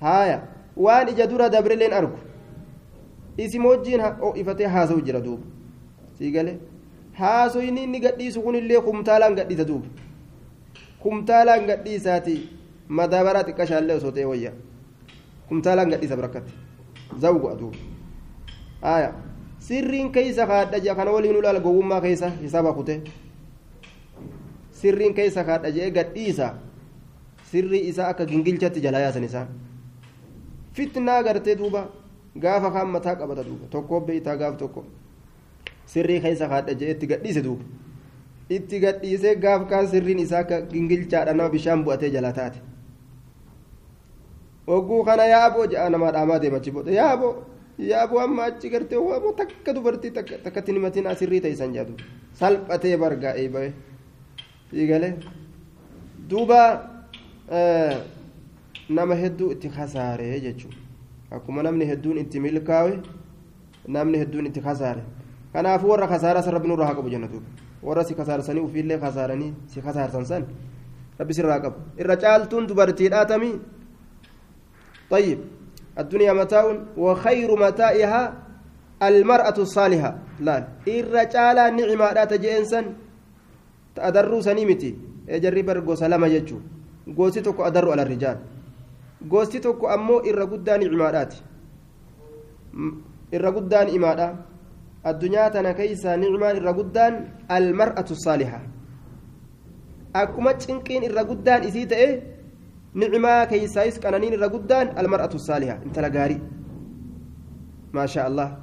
haaya 0.00 0.40
waan 0.76 1.08
ija 1.08 1.26
dura 1.26 1.48
dabrelleen 1.48 1.92
argu 1.92 2.18
isim 3.44 3.64
wajjiin 3.70 4.00
oo'ifatee 4.28 4.66
haasa'u 4.76 5.00
jira 5.08 5.20
duuba 5.26 5.44
sii 6.18 6.30
galee 6.36 6.56
haasoyni 7.20 7.82
inni 7.84 8.00
gadhiisu 8.06 8.42
kunillee 8.46 8.80
kumtaalaan 8.88 9.34
gadhiisa 9.40 9.64
duuba 9.70 9.88
kumtaalaan 11.04 11.66
gadhiisaati 11.70 12.36
madaabaraa 13.00 13.44
xiqqashaallee 13.48 13.96
osoo 14.00 14.12
ta'e 14.18 14.24
wayya 14.32 14.52
kumtaalaan 15.48 15.90
gadhiisa 15.94 16.16
barakkatti 16.22 16.52
zawgu 17.24 17.48
aduuba 17.52 17.78
aya 18.94 19.10
sirriin 19.68 20.12
keeysa 20.16 20.46
kaadha 20.50 20.78
jea 20.86 20.94
kana 20.98 21.10
waliin 21.16 21.36
ulaal 21.42 21.60
gowwummaa 21.66 22.00
keeysa 22.06 22.28
hisaaba 22.42 22.72
kute 22.80 23.00
sirriin 24.82 25.14
keeysa 25.14 25.44
kaadha 25.44 25.70
jee 25.78 25.90
gadhiisa 25.98 26.54
sirrii 27.50 27.82
isaa 27.92 28.08
akka 28.12 28.24
gingilchatti 28.30 28.80
jalaa 28.84 29.00
yaasan 29.06 29.24
isaan 29.24 29.48
fitnaa 30.78 31.22
gartee 31.22 31.56
duuba 31.62 31.82
gaafa 32.36 32.70
kaan 32.70 32.88
mataa 32.94 33.14
qabata 33.20 33.44
duuba 33.44 33.66
tokko 33.70 34.00
beeytaa 34.00 34.36
gaaf 34.36 34.56
tokko 34.62 34.84
sirrii 35.92 36.20
keeysa 36.24 36.48
kaadha 36.48 36.74
jee 36.80 36.90
itti 36.94 37.06
gadhiise 37.12 37.42
duuba 37.42 37.64
itti 38.56 38.80
gadhiisee 38.84 39.34
gaaf 39.44 39.68
kaan 39.70 39.88
sirriin 39.92 40.18
isaa 40.24 40.38
akka 40.44 40.60
gingilchaadha 40.72 41.32
nama 41.34 41.48
bishaan 41.54 41.84
bu'atee 41.84 42.10
jalaa 42.16 42.32
taate 42.38 42.58
hogguu 44.66 45.04
kana 45.04 45.24
yaaboo 45.34 45.66
je'a 45.72 45.88
namaa 45.94 46.12
dhaamaa 46.16 46.38
deemachi 46.42 46.70
booda 46.76 46.92
yaaboo 47.00 47.32
yaaboo 47.90 48.20
amma 48.26 48.44
achi 48.50 48.68
gartee 48.74 48.98
waamuu 49.08 49.32
takka 49.40 49.72
dubartii 49.76 50.10
takkatti 50.44 50.72
nimatiin 50.76 51.06
asirrii 51.12 51.40
ta'isan 51.46 51.72
jedhu 51.78 51.94
salphatee 52.40 52.96
bargaa 53.02 53.34
eebaye 53.42 53.72
fiigale 54.70 55.08
duuba 56.30 56.60
nama 58.98 59.14
hedduu 59.22 59.50
itti 59.56 59.68
kasaare 59.78 60.28
jechuudha 60.46 60.78
akkuma 61.30 61.62
namni 61.62 61.84
hedduun 61.90 62.18
itti 62.18 62.40
milkaawe 62.40 62.92
namni 63.88 64.18
hedduun 64.18 64.46
itti 64.46 64.60
kasaare 64.60 65.02
kanaafuu 65.52 65.90
warra 65.90 66.06
kasaaraa 66.08 66.42
san 66.42 66.52
rabbi 66.52 66.68
nurraa 66.68 66.86
haa 66.86 66.94
qabu 66.94 67.10
jenna 67.10 67.28
duuba 67.28 67.46
warra 67.82 68.04
si 68.04 68.14
kasaarsanii 68.14 68.60
ufiillee 68.68 68.98
kasaaranii 68.98 69.52
si 69.66 69.80
kasaarsan 69.80 70.24
san 70.24 70.46
rabbi 71.18 71.34
sirraa 71.34 71.60
qabu 71.60 71.78
irra 71.98 72.16
caaltuun 72.16 72.66
dubartiidhaa 72.66 73.26
tamii 73.26 73.54
طيب 75.10 75.38
الدنيا 75.98 76.32
متاع 76.32 76.64
وخير 76.96 77.50
متاعها 77.66 78.22
المرأة 79.02 79.58
الصالحة 79.58 80.10
لا 80.40 80.56
الرجال 80.86 81.58
نعمة 81.76 82.06
لا 82.16 82.24
تجئنسا 82.24 82.80
تأدروا 83.96 84.40
سنيمتي 84.40 84.90
اجري 85.28 85.62
برغو 85.62 85.94
سلامة 85.94 86.26
يجو 86.26 86.58
غوسي 87.16 87.40
توكو 87.40 87.62
أدروا 87.66 87.92
على 87.92 88.02
الرجال 88.06 88.36
غوسي 89.28 89.58
توكو 89.58 89.86
أمو 89.88 90.18
إرى 90.18 90.42
قدان 90.42 90.80
عمادات 90.92 91.34
إرى 93.34 93.48
قدان 93.56 93.86
إمادة 93.96 94.28
الدنيا 95.06 95.48
تنا 95.48 95.72
كيسا 95.72 96.16
نعمة 96.16 96.50
إرى 96.50 96.68
قدان 96.78 97.14
المرأة 97.50 98.08
الصالحة 98.10 98.60
أكما 100.16 100.52
تشنكين 100.52 101.02
إرى 101.04 101.20
قدان 101.30 101.60
إسيت 101.68 101.92
إيه 101.92 102.40
نعمة 102.94 103.44
كيسايس 103.44 103.98
كانانين 103.98 104.34
الرقدان 104.34 104.98
المرأة 104.98 105.30
الصالحة 105.34 105.78
انت 105.86 105.98
لقاري 105.98 106.38
ما 107.92 108.06
شاء 108.06 108.26
الله 108.26 108.58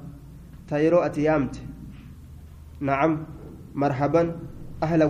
تايرو 0.68 0.98
أتيامت 0.98 1.62
نعم 2.80 3.26
مرحبا 3.74 4.36
أهلا 4.82 5.04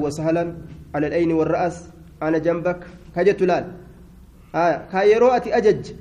kaa 4.53 5.05
yeroo 5.11 5.31
ati 5.39 5.53
ajajje 5.53 5.97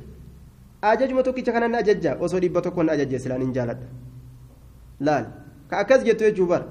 ajajuma 0.81 1.23
tokkicha 1.23 1.51
kanan 1.51 1.75
ajajja 1.75 2.17
osoo 2.19 2.39
dhibba 2.39 2.61
tokkoon 2.61 2.89
ajajje 2.89 3.19
silaan 3.19 3.41
hin 3.41 3.53
jaaladha. 3.53 3.87
Laal 4.99 5.25
kaa 5.69 5.79
akkas 5.79 6.03
jettu 6.03 6.23
jechuun 6.23 6.47
bara. 6.49 6.65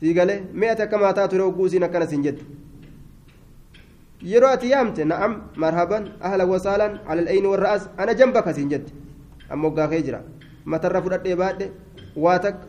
Sii 0.00 0.14
galee 0.14 0.42
mee 0.52 0.70
akka 0.70 0.98
maataa 0.98 1.28
ture 1.28 1.42
hogguu 1.42 1.68
akkanas 1.82 2.10
hin 2.10 2.22
jettu. 2.22 2.44
Yeroo 4.22 4.50
ati 4.50 4.70
yaamte 4.70 5.04
na'am 5.04 5.34
marhaban 5.56 6.08
ahla 6.20 6.46
wasaalan 6.46 7.00
alal 7.06 7.28
ayni 7.28 7.46
warra 7.48 7.72
as 7.72 7.88
ana 7.96 8.14
jamba 8.14 8.40
akkasiin 8.40 8.68
jette 8.68 8.92
amma 9.50 9.68
hoggaa 9.68 9.88
kee 9.88 10.02
jira. 10.02 10.22
Matarra 10.64 11.02
fudhadhee 11.02 11.36
baadhe 11.36 11.70
waa 12.16 12.38
takka 12.38 12.66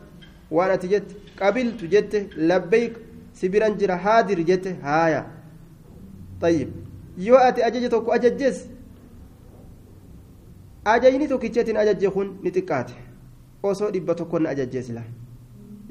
waan 0.50 0.70
ati 0.70 0.88
jette 0.88 1.16
qabiltu 1.38 1.86
jette 1.94 2.28
labbeeyk 2.36 2.98
sibiran 3.32 3.78
jira 3.78 3.96
haadir 3.96 4.44
jette 4.44 4.76
haaya. 4.82 5.24
Xayyib 6.40 6.87
yoo 7.26 7.38
ati 7.48 7.62
ajaja 7.68 7.88
tokko 7.94 8.12
ajajjes 8.12 8.66
ajajni 10.84 11.28
tokkicheetiin 11.28 11.76
ajajje 11.76 12.10
kun 12.10 12.28
ni 12.42 12.50
xiqqaate 12.50 12.94
osoo 13.62 13.90
dhibba 13.94 14.14
tokkon 14.14 14.42
na 14.42 14.50
ajajjees 14.56 14.90
la 14.98 15.02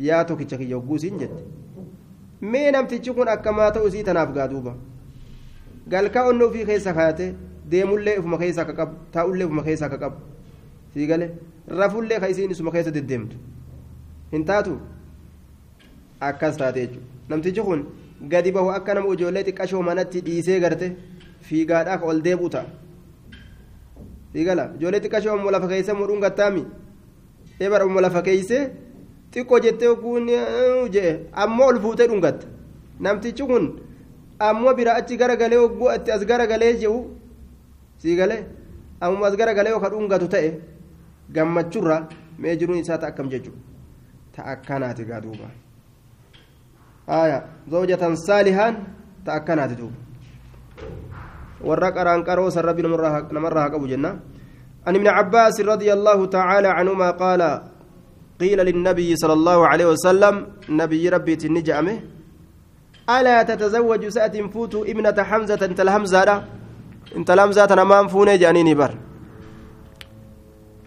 yaa 0.10 0.24
tokkicha 0.25 0.57
kiyya 0.57 0.77
hogguu 0.77 1.00
siin 1.03 1.19
jette 1.19 1.43
mee 2.53 2.72
namtichi 2.72 3.13
kun 3.19 3.27
akkamaa 3.36 3.72
ta'u 3.77 3.88
isii 3.91 4.03
tanaaf 4.10 4.34
gaa 4.39 4.48
duuba 4.53 4.75
galkaa 5.93 6.25
onnoo 6.31 6.48
ofii 6.50 6.65
keessa 6.72 6.93
kaayate 7.00 7.27
deemullee 7.72 8.17
ufuma 8.24 8.38
keessaa 8.43 8.65
ka 8.72 8.74
qabu 8.79 8.96
taa'ullee 9.17 9.46
ufuma 9.51 9.63
keessaa 9.69 9.89
ka 9.89 9.98
qabu 9.98 10.17
sii 10.93 11.07
rafullee 11.67 12.19
ka 12.19 12.27
isiin 12.34 12.51
isuma 12.51 12.72
keessa 12.72 12.91
deddeemtu 12.98 13.38
hin 14.31 14.46
taatu 14.46 14.79
akkas 16.29 16.57
taate 16.57 16.79
jechuudha 16.86 17.07
namtichi 17.29 17.62
kun 17.69 17.84
gadi 18.34 18.51
bahu 18.51 18.69
akka 18.77 18.93
nama 18.98 19.13
ijoollee 19.13 19.43
xiqqashoo 19.48 19.81
manatti 19.89 20.22
dhiisee 20.27 20.60
garte 20.60 20.88
fiigaadhaa 21.48 21.98
ka 22.01 22.06
ol 22.12 22.20
deebi'u 22.27 22.50
ta'a 22.56 22.66
sii 24.34 24.44
gala 24.48 24.63
ijoollee 24.77 25.01
xiqqashoo 25.04 25.34
ammoo 25.38 25.51
lafa 25.56 25.68
keessa 25.72 25.94
mudhuun 26.00 26.22
gattaami 26.25 26.63
eebara 27.63 27.84
ammoo 27.88 28.01
lafa 28.06 28.22
keessa 28.27 28.60
xiqqoo 29.34 29.60
jettee 29.66 29.88
oguun 29.94 30.27
jee 30.96 31.12
ammoo 31.44 31.68
ol 31.72 31.80
fuutee 31.84 32.08
dhungatta 32.12 32.48
namtichi 33.04 33.44
kun 33.51 33.66
ammoo 34.48 34.74
bira 34.80 34.92
achi 35.00 35.18
garagalee 35.22 35.58
ogguu 35.66 35.89
itti 35.96 36.12
as 36.16 36.24
garagalee 36.32 36.74
jiru 36.82 37.00
sii 38.01 38.16
galee 38.20 38.42
ammoo 39.06 39.25
as 39.30 39.36
garagalee 39.42 39.72
yookaan 39.75 39.92
dhungatu 39.96 40.27
ta'e 40.34 40.50
gammachurra 41.36 41.98
mee 42.39 42.56
jiruun 42.60 42.80
isaa 42.84 42.98
ta'a 43.01 43.10
akkam 43.13 43.30
jechuudha 43.34 43.62
ta'a 44.36 44.51
akkanaati 44.56 45.04
gaa 45.10 45.22
duuba 45.25 45.48
haaya 47.08 47.39
zawjatan 47.72 48.16
saalihaan 48.27 48.75
ta'a 49.25 49.36
akkanaati 49.42 49.75
duuba 49.82 50.07
warra 51.62 51.92
qaraan 51.92 52.24
qaroo 52.24 52.50
san 52.52 52.66
rabbi 52.66 52.82
namarraa 52.82 53.70
qabu 53.70 53.88
jenna. 53.88 54.20
عن 54.88 54.96
ابن 54.96 55.08
عباس 55.08 55.62
رضي 55.62 55.94
الله 55.94 56.26
تعالى 56.26 56.68
عنهما 56.68 57.12
قال 57.12 57.42
قيل 58.40 58.60
للنبي 58.66 59.16
صلى 59.16 59.34
الله 59.34 59.68
عليه 59.68 59.86
وسلم 59.86 60.48
نبي 60.70 61.10
ربي 61.10 61.36
تنجأمه 61.36 61.98
ألا 63.10 63.44
تتزوج 63.44 64.08
سأت 64.08 64.36
فوت 64.54 64.74
ابنة 64.76 65.18
حمزة 65.24 65.62
انت 65.66 65.80
الهمزة 65.80 66.44
انت 67.18 67.30
الهمزة 67.36 67.72
نمام 67.76 68.08
فوني 68.08 68.38
جانيني 68.38 68.74
بر 68.80 68.92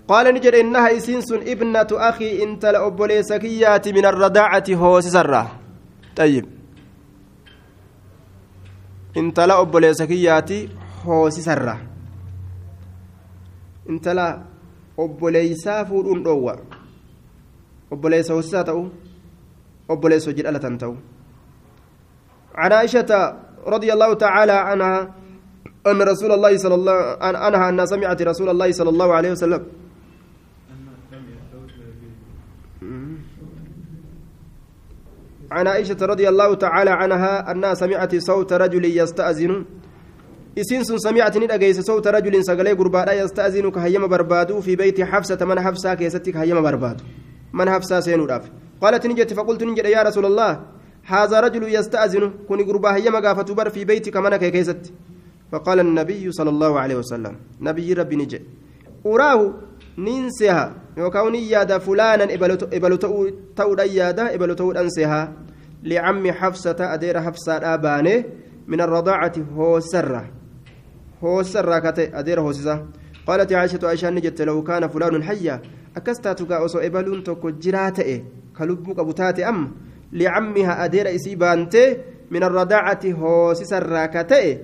قال 0.08 0.34
نجد 0.34 0.54
إنها 0.54 0.96
إسينس 0.96 1.32
ابنة 1.32 1.90
أخي 1.92 2.42
انت 2.44 2.66
لأبولي 2.66 3.22
سكيات 3.22 3.88
من 3.88 4.04
الرداعة 4.06 4.64
هو 4.70 5.00
سسرة 5.00 5.42
طيب 6.16 6.59
سكيات 9.92 10.50
هو 11.06 11.30
سسرة 11.30 11.76
انت 13.90 14.08
لا 14.08 14.50
obboleeysaa 15.00 15.84
fuudhuun 15.88 16.24
dhoowwa. 16.24 16.54
Obboleessa 17.90 18.34
hoosisaa 18.34 18.64
ta'u 18.64 18.82
obboleessa 19.88 20.30
hojii 20.30 20.44
dhalatan 20.46 20.78
ta'u. 20.78 20.96
عن 22.54 22.72
عائشة 22.72 23.10
رضي 23.66 23.92
الله 23.92 24.14
تعالى 24.14 24.52
عنها 24.52 25.14
أن 25.86 26.02
رسول 26.02 26.32
الله 26.32 26.56
صلى 26.56 26.74
الله 26.74 26.98
عنها 27.22 27.68
أنها 27.68 27.84
سمعت 27.86 28.22
رسول 28.22 28.48
الله 28.48 28.72
صلى 28.72 28.90
الله 28.90 29.08
عليه 29.14 29.30
وسلم 29.30 29.62
عن 35.50 35.66
عائشة 35.66 35.96
رضي 36.00 36.28
الله 36.28 36.54
تعالى 36.54 36.90
عنها 36.90 37.50
أنها 37.50 37.74
سمعت 37.74 38.16
صوت 38.16 38.52
رجل 38.52 38.84
يستأذن. 38.84 39.64
إسين 40.58 40.82
سمعت 40.84 41.38
ندأجيس 41.38 41.80
صوت 41.80 42.06
رجل 42.08 42.44
سقلي 42.44 42.72
قربانا 42.72 43.12
يستأذن 43.12 43.70
كهيما 43.70 44.06
بربادو 44.06 44.60
في 44.60 44.76
بيت 44.76 45.00
حفصة 45.00 45.40
من 45.44 45.60
حفصة 45.60 45.94
كيستك 45.94 46.36
هيما 46.36 46.60
بربادو. 46.60 47.04
من 47.52 47.70
حفصة 47.70 48.00
سينو 48.00 48.26
قالت 48.82 49.06
نجت 49.06 49.32
فقلت 49.32 49.62
نجت 49.62 49.84
يا 49.84 50.02
رسول 50.02 50.26
الله 50.26 50.60
هذا 51.04 51.40
رجل 51.40 51.74
يستأذن. 51.74 52.24
كوني 52.48 52.62
قربا 52.62 52.96
هي 52.96 53.10
مقافة 53.10 53.54
بر 53.54 53.68
في 53.70 53.84
بيتك 53.84 54.16
منك 54.16 54.44
كيست. 54.44 54.92
فقال 55.52 55.80
النبي 55.80 56.32
صلى 56.32 56.50
الله 56.50 56.80
عليه 56.80 56.96
وسلم 56.96 57.36
نبي 57.60 57.92
ربي 57.92 58.16
نجي. 58.16 58.40
أراه 59.06 59.54
ننسها 59.98 60.74
يوكاون 60.96 61.34
يادا 61.34 61.78
فلانا 61.78 62.24
إبلو 62.76 62.96
تود 63.56 63.78
يادا 63.80 64.34
إبلو 64.34 64.54
تود 64.54 64.76
أنسها 64.76 65.32
لعم 65.82 66.30
حفصة 66.32 66.76
أدير 66.80 67.20
حفصة 67.20 67.74
أبانه 67.74 68.24
من 68.68 68.80
الرضاعة 68.80 69.32
هو 69.54 69.80
سرة 69.80 70.30
هو 71.24 71.42
سرة 71.42 71.78
كتي 71.78 72.18
أدير 72.18 72.40
هو 72.40 72.52
سيزا 72.52 72.86
قالت 73.26 73.52
عائشة 73.52 73.78
عائشة 73.82 74.10
نجت 74.10 74.42
لو 74.42 74.62
كان 74.62 74.88
فلان 74.88 75.22
حيا 75.22 75.62
أكستاتك 75.96 76.52
أوسو 76.52 76.78
إبلون 76.78 77.24
توكو 77.24 77.50
جراتئ 77.50 78.22
كلبك 78.58 78.98
أبو 78.98 79.10
تاتي 79.12 79.48
أم 79.48 79.72
لعمها 80.12 80.84
أدير 80.84 81.14
إسي 81.14 81.34
بانتي 81.34 81.96
من 82.30 82.42
الرضاعة 82.42 83.00
هوسيس 83.06 83.72
الراكتئ 83.72 84.58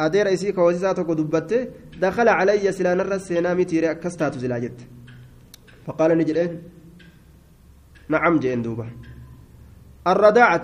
أدير 0.00 0.32
إسي 0.32 0.52
كهوسيسا 0.52 0.92
توكو 0.92 1.12
دبته 1.14 1.66
دخل 2.00 2.28
علي 2.28 2.72
سلان 2.72 3.00
الرسينا 3.00 3.54
متيري 3.54 3.90
أكستاتو 3.90 4.38
زلاجت 4.38 4.78
فقال 5.86 6.18
نجلين 6.18 6.62
نعم 8.08 8.38
جين 8.38 8.62
دوبا 8.62 8.86
الرضاعة 10.06 10.62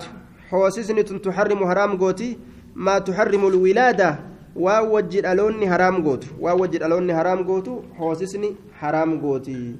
هوسيسني 0.53 1.03
تحرم 1.03 1.59
حرام 1.69 1.97
قوتي 1.97 2.39
ما 2.75 2.99
تحرم 2.99 3.47
الولادة 3.47 4.19
ووجد 4.55 5.25
ألوني 5.25 5.69
حرام 5.71 5.95
قوت 6.03 6.23
ووجد 6.39 6.83
ألوني 6.83 7.15
حرام 7.15 7.39
قوت 7.43 7.67
هوسيسني 7.99 8.55
حرام 8.79 9.21
قوتي. 9.21 9.75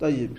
طيب. 0.00 0.38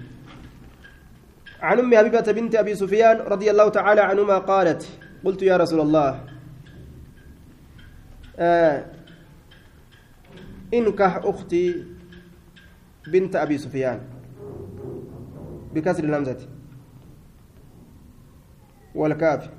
عن 1.61 1.79
أم 1.79 1.95
حبيبة 1.97 2.31
بنت 2.31 2.55
أبي 2.55 2.75
سفيان 2.75 3.17
رضي 3.17 3.51
الله 3.51 3.69
تعالى 3.69 4.01
عنهما 4.01 4.37
قالت 4.37 4.89
قلت 5.25 5.41
يا 5.41 5.57
رسول 5.57 5.79
الله 5.79 6.09
آه 8.39 8.85
انكح 10.73 11.17
أختي 11.23 11.83
بنت 13.07 13.35
ابي 13.35 13.57
سفيان 13.57 13.99
بكسر 15.75 16.03
الهمزه 16.03 16.47
والكاف 18.95 19.49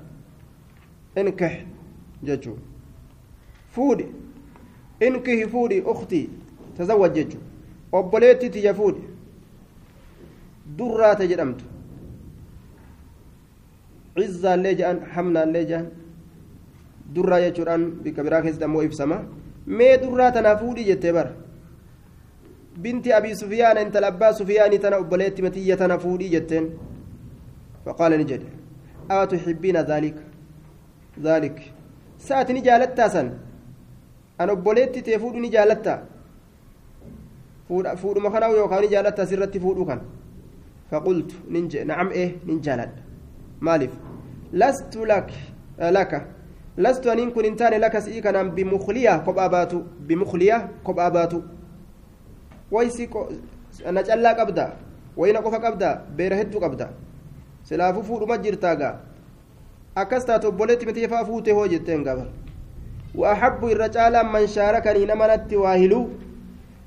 انكح 1.17 1.65
ججو 2.23 2.55
فودي 3.71 4.05
انكح 5.03 5.45
فودي 5.49 5.83
أختي 5.85 6.29
تزوج 6.77 7.13
ججو 7.13 7.39
fuudhi 7.93 9.03
durraata 10.77 11.25
jedhamtu 11.31 11.65
cizzaallee 14.17 14.75
jedhan 14.79 14.99
hamnaallee 15.15 15.65
jedhan 15.71 15.87
durraa 17.15 17.39
jechuudhaan 17.45 17.83
bikka 18.03 18.23
biraa 18.23 18.41
keessatti 18.41 18.65
ammoo 18.65 18.83
ibsama 18.89 19.17
mee 19.67 19.97
durraa 19.97 20.31
tanaa 20.31 20.57
fuudhii 20.57 20.85
jettee 20.85 21.13
bara 21.13 21.31
binti 22.81 23.13
abii 23.13 23.35
sufiyaan 23.35 23.77
intala 23.85 24.07
abbaa 24.07 24.33
sufiyaanii 24.33 24.79
tana 24.79 24.97
obboleetti 24.97 25.41
matiyya 25.41 25.77
tana 25.77 25.97
fuudhii 25.99 26.29
jetteen 26.35 26.69
faqaala 27.85 28.17
ni 28.17 28.25
jedhe 28.31 28.47
awa 29.09 29.27
tuxibbiina 29.27 29.83
dhaalika 29.83 30.21
dhaalik 31.23 31.57
sa'ati 32.27 32.53
ni 32.53 32.61
jaalattaa 32.67 33.09
san 33.15 33.31
an 34.37 34.49
obboleetti 34.49 35.01
tee 35.01 35.19
fuudhu 35.19 35.39
ni 35.39 35.49
jaalattaa 35.55 35.99
fuudhuma 38.01 38.31
kanaaf 38.31 38.55
yookaan 38.61 38.81
ni 38.81 38.87
jaalattaa 38.95 39.25
sirratti 39.25 39.59
fuudhu 39.65 39.85
kan 39.85 40.01
faqultu 40.91 41.35
nin 41.55 41.69
jedhe 41.69 41.85
nacam 41.91 42.09
eh 42.23 42.29
nin 42.45 42.61
jaaladha 42.61 43.01
maaliif 43.59 43.91
lastu 44.61 45.05
lak 45.05 45.29
laka 45.97 46.25
kanaan 48.21 48.51
bimukliya 48.51 49.19
kophaa 49.19 49.49
baatu 49.49 49.83
bimukliya 50.07 50.69
kophaa 50.83 51.11
baatu 51.11 51.43
waysi 52.71 53.09
na 53.91 54.03
callaa 54.03 54.35
qabda 54.35 54.75
wayna 55.17 55.41
qofa 55.41 55.59
qabda 55.59 56.01
beera 56.17 56.35
hedduu 56.35 56.59
qabda 56.59 56.89
silaafuu 57.63 58.03
fuudhuma 58.03 58.37
jirtaagaa 58.37 58.99
akkas 59.95 60.25
taate 60.25 60.47
obboleetti 60.47 60.85
miti 60.85 61.07
faa 61.07 61.25
fuute 61.25 61.51
hoo 61.51 61.67
jetteen 61.67 62.03
gabar 62.03 62.27
وأحب 63.15 63.65
الرجال 63.65 64.25
من 64.25 64.47
شاركني 64.47 65.05
نمنت 65.05 65.53
واهلو 65.53 66.09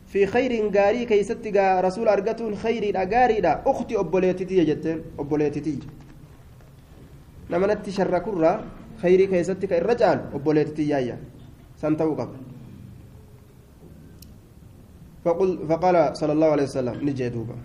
في 0.06 0.26
خير 0.26 0.70
غاري 0.74 1.04
كيست 1.04 1.46
رسول 1.86 2.08
أرجتون 2.08 2.56
خير 2.56 2.82
أغاري 3.02 3.38
أختي 3.66 3.94
أبوليتتي 4.00 4.64
جتين 4.64 4.98
أبوليتتي 5.18 5.78
namanatti 7.50 7.92
sharrakurraa 7.94 8.58
irra 9.02 9.94
caalu 9.94 10.22
obboleettii 10.36 10.88
yaayya 10.90 11.16
san 11.76 11.96
ta'uu 11.96 12.16
qaba 12.16 12.36
فقال 15.26 16.14
صلى 16.14 16.32
الله 16.38 16.50
عليه 16.54 16.66
وسلم 16.70 16.96
نجي 17.02 17.34
دوبا. 17.34 17.58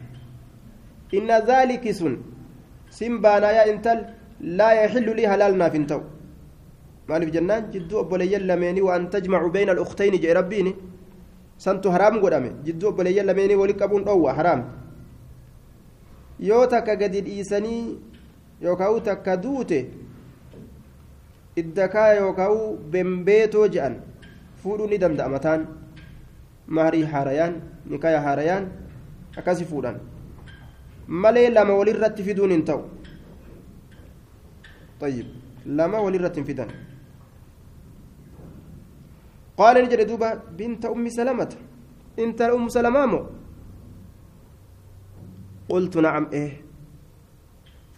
إن 1.13 1.29
ذلك 1.29 1.85
سن. 1.93 2.17
سنبانا 2.89 3.49
يا 3.53 3.69
إنتل 3.69 3.99
لا 4.57 4.69
يحل 4.81 5.05
لي 5.13 5.29
هلالنا 5.29 5.69
في 5.69 5.77
انتو 5.77 6.01
مالف 7.05 7.29
جنان 7.29 7.69
جدو 7.69 8.01
أبولي 8.01 8.33
لميني 8.49 8.81
وأن 8.81 9.13
تجمع 9.13 9.47
بين 9.53 9.69
الأختين 9.69 10.17
جي 10.17 10.33
ربيني. 10.33 10.73
سنتو 11.61 11.93
حرام 11.93 12.17
قدامي. 12.17 12.65
جدو 12.65 12.97
أبولي 12.97 13.21
لميني 13.21 13.53
ولك 13.53 13.81
أبون 13.85 14.09
أوى 14.09 14.33
حرام. 14.33 14.61
يوتك 16.41 16.89
قد 16.89 17.13
إيساني 17.13 18.09
takka 19.05 19.37
duute 19.37 19.85
iddakaa 21.57 22.13
yookaan 22.13 22.77
bembeetoo 22.91 23.67
jedhan 23.67 23.95
fuudhuu 24.63 24.87
ni 24.87 24.97
danda'a 25.01 25.29
mataan 25.29 25.67
maarii 26.67 27.03
haarayaan 27.13 27.53
nikaya 27.85 28.21
haarayaan 28.21 28.71
akkasi 29.37 29.65
fuudhan 29.65 29.99
malee 31.07 31.49
lama 31.49 31.73
walirratti 31.81 32.23
fiduun 32.23 32.51
hin 32.57 32.65
ta'u 32.71 32.81
طيب 35.01 35.27
لما 35.65 35.97
ولرت 35.99 36.39
فدان 36.39 36.69
قال 39.57 39.75
نجد 39.85 40.01
دوبا 40.07 40.29
بنت 40.57 40.85
أم 40.85 41.09
سلمة 41.09 41.51
انت 42.19 42.41
أم 42.41 42.69
سلمة 42.69 43.25
قلت 45.69 45.97
نعم 45.97 46.25
إيه 46.33 46.51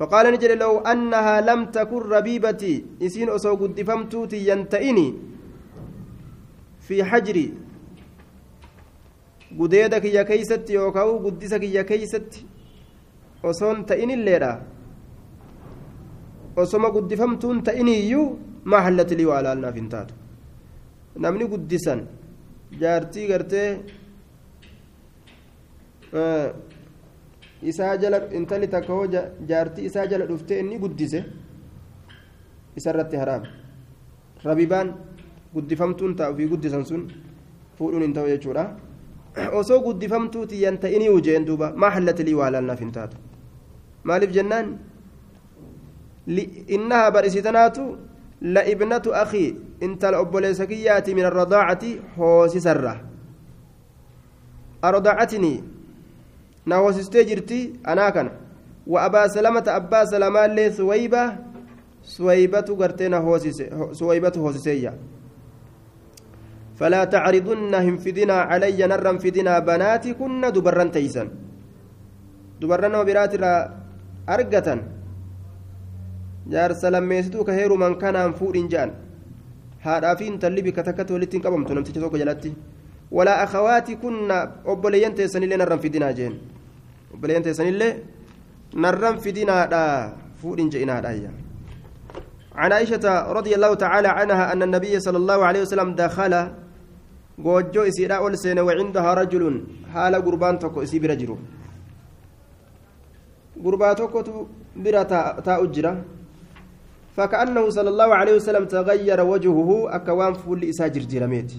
فقال 0.04 0.26
نجد 0.34 0.52
لو 0.64 0.74
أنها 0.92 1.36
لم 1.50 1.66
تكن 1.76 2.02
ربيبتي 2.16 2.74
إسين 3.06 3.30
أسو 3.30 3.56
قد 3.56 3.80
فمتوتي 3.88 4.38
ينتئني 4.50 5.08
في 6.86 7.04
حجري 7.04 7.48
gudeeda 9.60 10.02
kiyya 10.02 10.26
keeysatti 10.26 10.74
yookaan 10.74 11.22
guddisa 11.24 11.60
kiyya 11.64 11.84
keeysatti 11.90 12.40
osoon 13.50 13.86
ta'in 13.86 14.10
illeedha 14.10 14.52
osoma 16.62 16.90
guddifamtuun 16.96 17.62
ta'iniyyuu 17.68 18.26
maa 18.66 18.82
hallati 18.88 19.18
lii 19.20 19.30
waa 19.32 19.42
laalnaaf 19.46 19.76
hin 19.82 19.90
taatu 19.94 20.14
namni 21.26 21.46
guddisan 21.54 22.02
jaartii 22.82 23.28
gartee 23.32 23.70
isaa 27.72 27.98
jala 27.98 28.20
intalli 28.40 28.68
takka 28.68 28.94
hoo 28.94 29.08
jaartii 29.50 29.86
isaa 29.90 30.06
jala 30.08 30.26
dhuftee 30.26 30.60
inni 30.60 30.80
guddise 30.84 31.26
isarratti 32.76 33.18
haraam 33.22 33.44
rabibaan 34.44 34.94
guddifamtuun 35.56 36.16
taa'u 36.16 36.36
fi 36.36 36.48
guddisan 36.54 36.86
sun 36.86 37.04
fuudhuun 37.78 38.04
hin 38.08 38.14
ta'u 38.14 38.28
jechuudha 38.28 38.64
osoo 39.60 39.80
guddifamtuuti 39.88 40.62
yan 40.64 40.78
ta'inii 40.78 41.10
ujeen 41.10 41.46
duuba 41.46 41.74
maa 41.76 41.90
hallati 42.00 42.24
lii 42.30 42.34
waa 42.42 42.50
laalnaaf 42.56 42.80
hin 42.86 42.92
taatu 42.98 43.18
maaliif 44.04 44.32
jennaan 44.40 44.68
إنها 46.76 47.10
برسيتناتو 47.10 47.96
لابنة 48.42 49.06
أخي 49.08 49.56
انت 49.84 50.06
الأبوليس 50.06 50.62
كياتي 50.62 51.12
من 51.14 51.26
الرضاعة 51.26 51.84
جرتي 56.68 57.74
أنا 57.88 58.10
كان 58.10 58.30
وأبا 58.88 59.28
سلمة 59.28 59.64
أبا 59.68 60.06
سلمة 60.06 60.46
لي 60.46 60.70
ثويبة 60.70 61.24
ثويبة 62.18 62.68
قرتنا 62.80 63.18
ثويبة 64.00 64.36
هوسسية 64.38 64.94
فلا 66.80 67.04
تعرضن 67.04 67.76
هم 67.76 67.98
فدنا 67.98 68.34
علي 68.34 68.88
نرم 68.88 69.18
فدنا 69.18 69.60
بناتي 69.60 70.14
كن 70.14 70.42
دبرن 70.56 70.92
تيسن 70.92 71.28
دبرن 72.62 72.96
وبرات 72.96 73.34
أرقة 74.30 74.68
jaarsa 76.52 76.92
lammeessituu 76.92 77.44
ka 77.48 77.54
heeruman 77.56 77.96
kanaan 77.96 78.34
fuudhin 78.36 78.68
jedhan 78.72 78.92
haadhaa 79.86 80.16
fi 80.20 80.26
intalli 80.28 80.64
bikka 80.66 80.84
takkatti 80.84 81.14
walitti 81.16 81.38
hin 81.38 81.44
qabamtu 81.46 81.76
namticha 81.76 82.02
tokko 82.04 82.20
jalatti 82.22 82.52
walaa 83.18 83.38
akhawaati 83.44 83.96
kunna 84.04 84.40
obboleeyyan 84.74 85.16
teessanillee 85.20 85.58
narran 85.62 85.80
fidinaa 85.86 86.12
jeen 86.20 86.36
obboleeyyan 87.14 87.44
teessanillee 87.48 87.94
narran 88.84 89.16
fidinaadha 89.24 89.84
fuudhin 90.42 90.70
je'inaadha 90.74 91.32
عن 92.62 92.72
عائشة 92.72 93.06
رضي 93.34 93.54
الله 93.58 93.74
تعالى 93.84 94.08
عنها 94.08 94.54
أن 94.54 94.62
النبي 94.64 94.94
صلى 95.00 95.18
الله 95.18 95.40
عليه 95.46 95.62
وسلم 95.66 95.90
دخل 95.98 96.34
جوجو 97.46 97.82
إسيرا 97.90 98.16
أولسين 98.22 98.60
وعندها 98.62 99.10
رجل 99.22 99.44
حال 99.94 100.14
قربان 100.26 100.56
توكو 100.62 100.86
إسي 100.86 100.98
برجرو 101.02 101.38
قربان 103.66 103.96
توكو 103.98 104.20
برا 104.84 105.04
تا 105.46 105.54
أجرا 105.64 105.94
فكأنه 107.18 107.64
صلى 107.78 107.90
الله 107.94 108.10
عليه 108.20 108.34
وسلم 108.38 108.64
تغير 108.66 109.20
وجهه 109.34 109.70
أكوان 109.98 110.34
فول 110.42 110.62
إسا 110.72 110.88
جرجرميت 110.94 111.50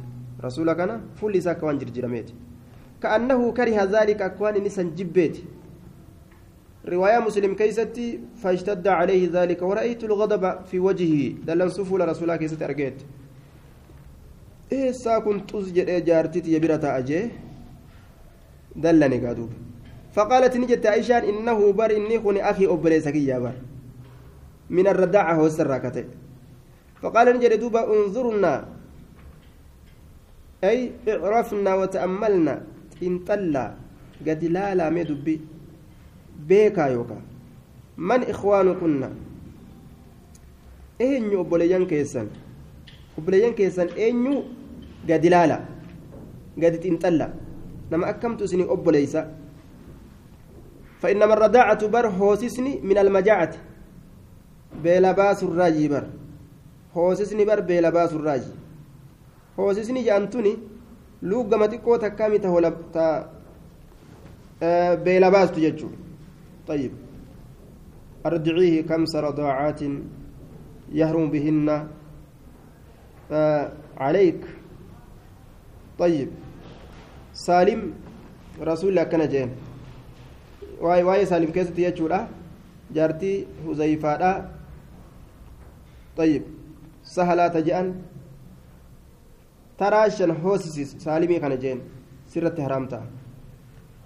رسول 0.44 0.68
كان 0.78 0.90
فول 1.18 1.34
إسا 1.36 1.52
كوان 1.58 1.78
جرجرميت 1.78 2.28
كأنه 3.04 3.40
كره 3.52 3.78
ذلك 3.84 4.18
أكوان 4.22 4.64
نسان 4.64 4.96
جبيت. 4.96 5.36
رواية 6.88 7.18
مسلم 7.20 7.52
كيستي 7.60 8.40
فاشتد 8.40 8.86
عليه 8.88 9.22
ذلك 9.32 9.60
ورأيت 9.62 10.04
الغضب 10.04 10.44
في 10.68 10.78
وجهه. 10.80 11.44
دلن 11.44 11.68
سفول 11.68 12.00
رسول 12.08 12.24
الله 12.24 12.36
كيست 12.36 12.62
أرقيت 12.62 12.98
إيه 14.72 14.92
ساكن 14.92 15.46
تزجد 15.46 16.04
جارتي 16.04 16.40
يبرة 16.54 16.84
أجي 16.98 17.20
دلني 18.76 19.18
قادوب. 19.26 19.52
فقالت 20.16 20.56
نجت 20.56 20.86
عائشة 20.86 21.18
إنه 21.30 21.58
بر 21.72 21.90
إني 21.96 22.16
خني 22.24 22.40
أخي 22.50 22.64
أبليسك 22.66 23.16
يا 23.16 23.38
بر. 23.38 23.56
من 24.70 24.86
الرداعة 24.86 25.32
هو 25.34 25.46
السراكته 25.46 26.04
فقال 27.02 27.26
نجد 27.36 27.52
دوبا 27.60 27.82
انظرنا. 27.94 28.54
أي 30.64 30.92
اعرفنا 31.08 31.74
وتأملنا. 31.74 32.56
انطلع 33.06 33.66
قد 34.26 34.44
لا 34.44 34.74
لا 34.74 34.90
مدبي 34.90 35.40
بيكا 36.48 36.86
يوكا 36.94 37.18
من 37.98 38.20
إخوانكنا 38.32 39.10
eenyu 41.00 41.40
obboleeyyan 41.42 41.86
keessan 41.90 42.28
obboleeyyan 43.18 43.54
keessan 43.58 43.88
eenyu 43.96 44.34
gadi 45.08 45.28
laala 45.30 45.56
gadi 46.62 46.78
xinxalla 46.84 47.26
nama 47.90 48.06
akkamtu 48.06 48.44
isinii 48.44 48.68
obboleeysa 48.74 49.22
فإنما 51.02 51.34
الرضاعة 51.34 51.86
بر 51.86 52.06
هوسسني 52.08 52.80
من 52.80 52.98
المجاعة 52.98 53.52
beela 54.82 55.14
baasuu 55.14 55.54
raajii 55.54 55.88
bar 55.88 56.04
hoosisni 56.94 57.44
bar 57.44 57.62
beela 57.62 57.90
baasuu 57.92 58.18
raajii 58.18 58.54
hoosisni 59.56 60.02
jedhamtuni 60.02 60.58
luugama 61.22 61.66
xiqqoo 61.68 61.98
takkaa 61.98 62.28
mita 62.28 62.48
ta 62.92 63.06
beela 65.04 65.30
baastu 65.30 65.60
jechuudha 65.60 66.04
طيب 66.68 66.92
أرجعيه 68.26 68.82
كمس 68.88 69.16
رضاعات 69.16 69.80
يهرم 70.92 71.30
بهن؟ 71.30 71.88
آه 73.32 73.72
عليك. 73.96 74.40
طيب. 75.98 76.28
سالم 77.34 77.92
رسول 78.60 78.90
الله 78.90 79.02
كان 79.04 79.28
جين 79.28 79.50
واي 80.80 81.02
واي 81.02 81.26
سالم 81.26 81.50
كيف 81.50 81.70
تيجولا 81.70 82.26
جارتي 82.94 83.46
حذيفة 83.66 84.44
طيب. 86.16 86.42
سهلا 87.04 87.48
تجأن 87.48 87.94
تراشن 89.78 90.30
هوسيس 90.42 90.90
سالمي 91.04 91.38
كان 91.42 91.54
جين 91.62 91.78
سرت 92.32 92.58
حرامتا 92.64 93.00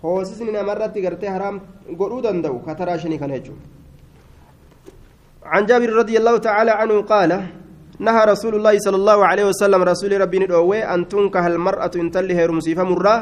هوسيسني 0.04 0.50
نمرت 0.56 0.94
غرتي 1.04 1.28
حرام 1.34 1.56
غدو 1.98 2.18
دندو 2.24 2.54
كتراشني 2.66 3.16
كان 3.20 3.30
يجو 3.36 3.54
عن 5.52 5.62
جابر 5.68 5.90
رضي 6.00 6.14
الله 6.20 6.36
تعالى 6.48 6.72
عنه 6.80 6.96
قال 7.12 7.30
نهى 8.06 8.22
رسول 8.32 8.54
الله 8.58 8.74
صلى 8.86 8.96
الله 8.96 9.18
عليه 9.30 9.44
وسلم 9.50 9.80
رسول 9.82 10.12
ربي 10.20 10.38
ندوي 10.38 10.80
أن 10.94 11.08
تنكح 11.08 11.44
المرأة 11.54 11.94
إن 12.02 12.10
تلها 12.14 12.46
رمسيفة 12.46 12.82
مرة 12.92 13.14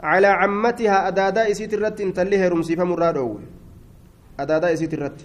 على 0.00 0.26
عمتها 0.40 1.08
أدادا 1.08 1.42
إسيت 1.50 1.72
الرت 1.74 2.00
إن 2.00 2.10
تلها 2.18 2.48
رمسيفة 2.48 2.84
مرة 2.84 3.38
أدادا 4.40 4.72
إسيت 4.72 4.94
الرت 4.94 5.20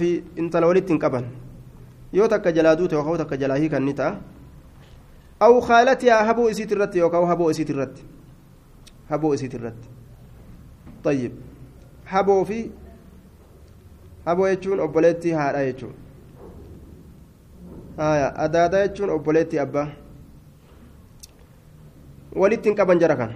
fi 0.00 0.08
intala 0.36 0.66
walitti 0.66 0.92
hin 0.92 0.98
qaban. 0.98 1.24
Yookaan 2.12 3.18
takka 3.18 3.36
jalaa 3.36 3.56
hiikan 3.62 3.84
ni 3.84 3.94
ta'a 3.94 4.16
aw 5.40 5.60
khaalatihaa 5.60 6.24
haboo 6.24 6.48
isiit 6.48 6.70
irratti 6.72 6.98
yookaan 6.98 7.26
haboo 7.28 7.50
isiit 7.50 7.70
irratti 7.70 8.02
haboo 9.10 9.32
isiit 9.34 9.54
irratti 9.54 9.88
tayyib 11.02 11.32
haboo 12.12 12.44
fi 12.44 12.58
haboo 14.26 14.48
jechuun 14.52 14.80
obboleettii 14.86 15.32
haadha 15.40 15.64
jechuun 15.68 15.94
adaadaa 18.46 18.82
jechuun 18.86 19.10
obboleettii 19.16 19.58
abbaa 19.66 19.86
walitti 22.42 22.68
hin 22.68 22.76
qaban 22.80 22.98
jara 23.04 23.16
kana 23.16 23.34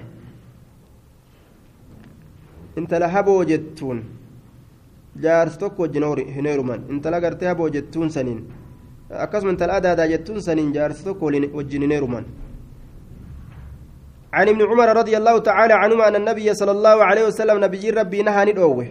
intala 2.83 3.09
haboo 3.15 3.45
jettuun 3.53 4.03
jaarsi 5.23 5.59
tokko 5.63 5.83
wajjin 5.83 6.05
hin 6.35 6.47
heeruman 6.51 6.85
intala 6.97 7.21
gartee 7.21 7.49
haboo 7.49 7.69
jettuun 7.79 8.11
saniin 8.11 8.43
akkasuma 9.25 9.53
intala 9.53 9.75
adaadaa 9.81 10.09
jettuun 10.09 10.43
saniin 10.43 10.73
jaarsi 10.73 11.05
tokko 11.05 11.27
wajjin 11.27 11.83
hin 11.83 11.91
heeruman 11.91 12.25
عن 14.33 14.49
ابن 14.49 14.63
عمر 14.65 14.89
رضي 14.97 15.17
الله 15.17 15.39
تعالى 15.39 15.75
عنهما 15.75 16.09
أن 16.09 16.17
النبي 16.17 16.55
صلى 16.55 16.71
الله 16.71 17.05
عليه 17.05 17.25
وسلم 17.29 17.65
نبي 17.65 17.91
ربي 17.91 18.23
نهى 18.25 18.45
ندوه 18.53 18.89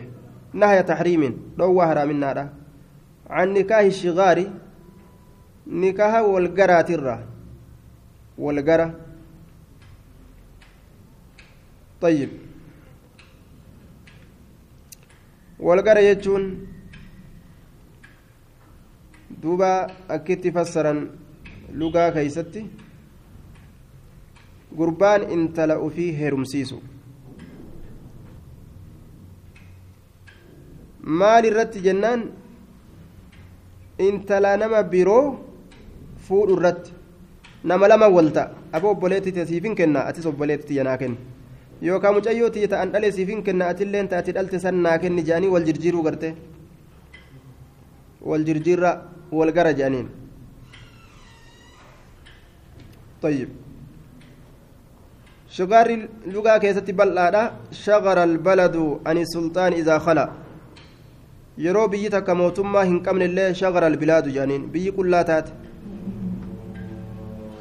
نهى 0.53 0.83
تحريم 0.83 1.21
دوه 1.57 1.81
حرام 1.89 2.09
النار 2.09 2.37
عن 3.29 3.47
نكاه 3.53 3.87
الشغار 3.87 4.37
nikaha 5.67 6.23
walgaraatirra 6.23 7.23
walgara 8.37 8.93
طيب 12.01 12.29
walgara 15.59 16.01
jechuun 16.01 16.67
duuba 19.41 19.87
akkitti 20.09 20.51
fassaran 20.51 20.99
lugaa 21.73 22.11
keeysatti 22.15 22.61
gurbaan 24.77 25.23
intala 25.35 25.79
ufii 25.79 26.11
heerumsiisu. 26.19 26.77
Maal 31.03 31.45
irratti 31.45 31.79
jennaan? 31.81 32.21
Intala 33.99 34.57
nama 34.57 34.83
biroo 34.83 35.39
fuudhu 36.27 36.55
irratti. 36.57 36.91
Nama 37.63 37.87
lama 37.87 38.07
walta 38.09 38.43
aba 38.73 38.87
obboleetti 38.89 39.33
siifin 39.45 39.75
kenna 39.75 40.05
atis 40.09 40.25
obboleetti 40.25 40.75
yanaa 40.77 40.97
kenna 40.97 41.17
yookaan 41.81 42.15
mucayyoo 42.15 42.49
tiyya 42.49 42.67
ta'an 42.67 42.91
dhale 42.93 43.11
siifin 43.11 43.43
kenna 43.43 43.67
atilleen 43.73 44.07
taati 44.07 44.31
dhalte 44.33 44.59
san 44.59 44.75
naa 44.81 44.97
kenni 44.97 45.21
jedhanii 45.23 45.49
wal 45.49 45.63
jirjiiruu 45.65 46.03
garte. 46.03 46.33
Wal 48.21 48.43
jirjiirra 48.45 48.91
gara 49.31 49.73
jedhaniin 49.73 50.09
طيب 53.21 53.49
شغار 55.49 56.07
لغا 56.25 56.57
كيست 56.57 56.91
بلادة 56.91 57.51
شغر 57.71 58.23
البلد 58.23 58.75
عن 59.05 59.17
السلطان 59.17 59.73
إذا 59.73 59.97
خلا 59.99 60.29
mootummaa 62.35 62.83
hin 62.83 63.03
qabne 63.03 63.25
illee 63.25 63.53
shagara 63.53 63.87
albilaadu 63.87 64.29
jedhaniin 64.29 64.63
biyyi 64.73 64.91
qullaa 64.91 65.23
taate 65.23 65.51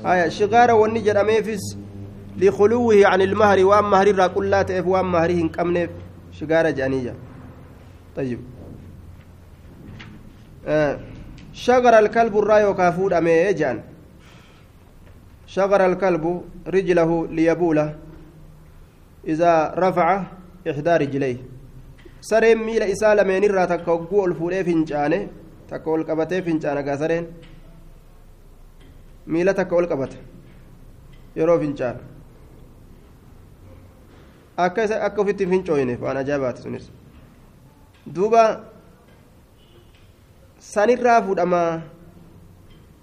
haya 0.02 0.30
shigaara 0.30 0.74
wanni 0.74 1.02
jedhameefis 1.08 1.76
likuluwihi 2.38 3.04
an 3.04 3.20
ilmahri 3.20 3.64
waan 3.64 3.84
mahri 3.94 4.10
irraa 4.14 4.28
qullaa 4.36 4.64
ta'eef 4.64 4.86
waan 4.86 5.06
mahrii 5.16 5.36
hin 5.42 5.50
qabneef 5.58 5.90
shigaara 6.38 6.72
jedhaniyya 6.72 7.14
طيب 8.16 8.40
شغر 11.52 11.98
الكلب 11.98 12.38
الراي 12.38 12.64
وكافود 12.64 13.12
أمي 13.12 13.52
جان 13.52 13.82
شغر 15.46 15.86
الكلب 15.86 16.24
رجله 16.66 17.10
ليبوله 17.26 17.94
إذا 19.26 19.74
رفع 19.78 20.08
إحدى 20.70 20.96
رجليه 20.96 21.38
sareen 22.20 22.58
miila 22.64 22.86
isaa 22.86 23.14
lameenirraa 23.16 23.66
takka 23.66 23.90
hogguu 23.92 24.20
ol 24.22 24.34
fuudhee 24.40 24.64
fincaane 24.64 25.18
takka 25.70 25.90
ol 25.90 26.02
qabatee 26.08 26.42
fincaana 26.48 26.82
gaa 26.88 26.96
sareen 27.02 27.26
miila 29.26 29.54
takka 29.60 29.76
ol 29.76 29.86
qabata 29.92 30.18
yeroo 31.38 31.58
fincaana 31.62 32.00
akka 34.64 34.84
isa 34.84 34.96
akka 35.06 35.22
ofitti 35.22 35.46
fincooyneef 35.52 36.00
waan 36.06 36.20
ajaa'ibaati 36.22 36.62
sunis 36.66 36.90
duuba 38.16 38.42
sanirraa 40.60 41.22
fuudhama. 41.22 41.82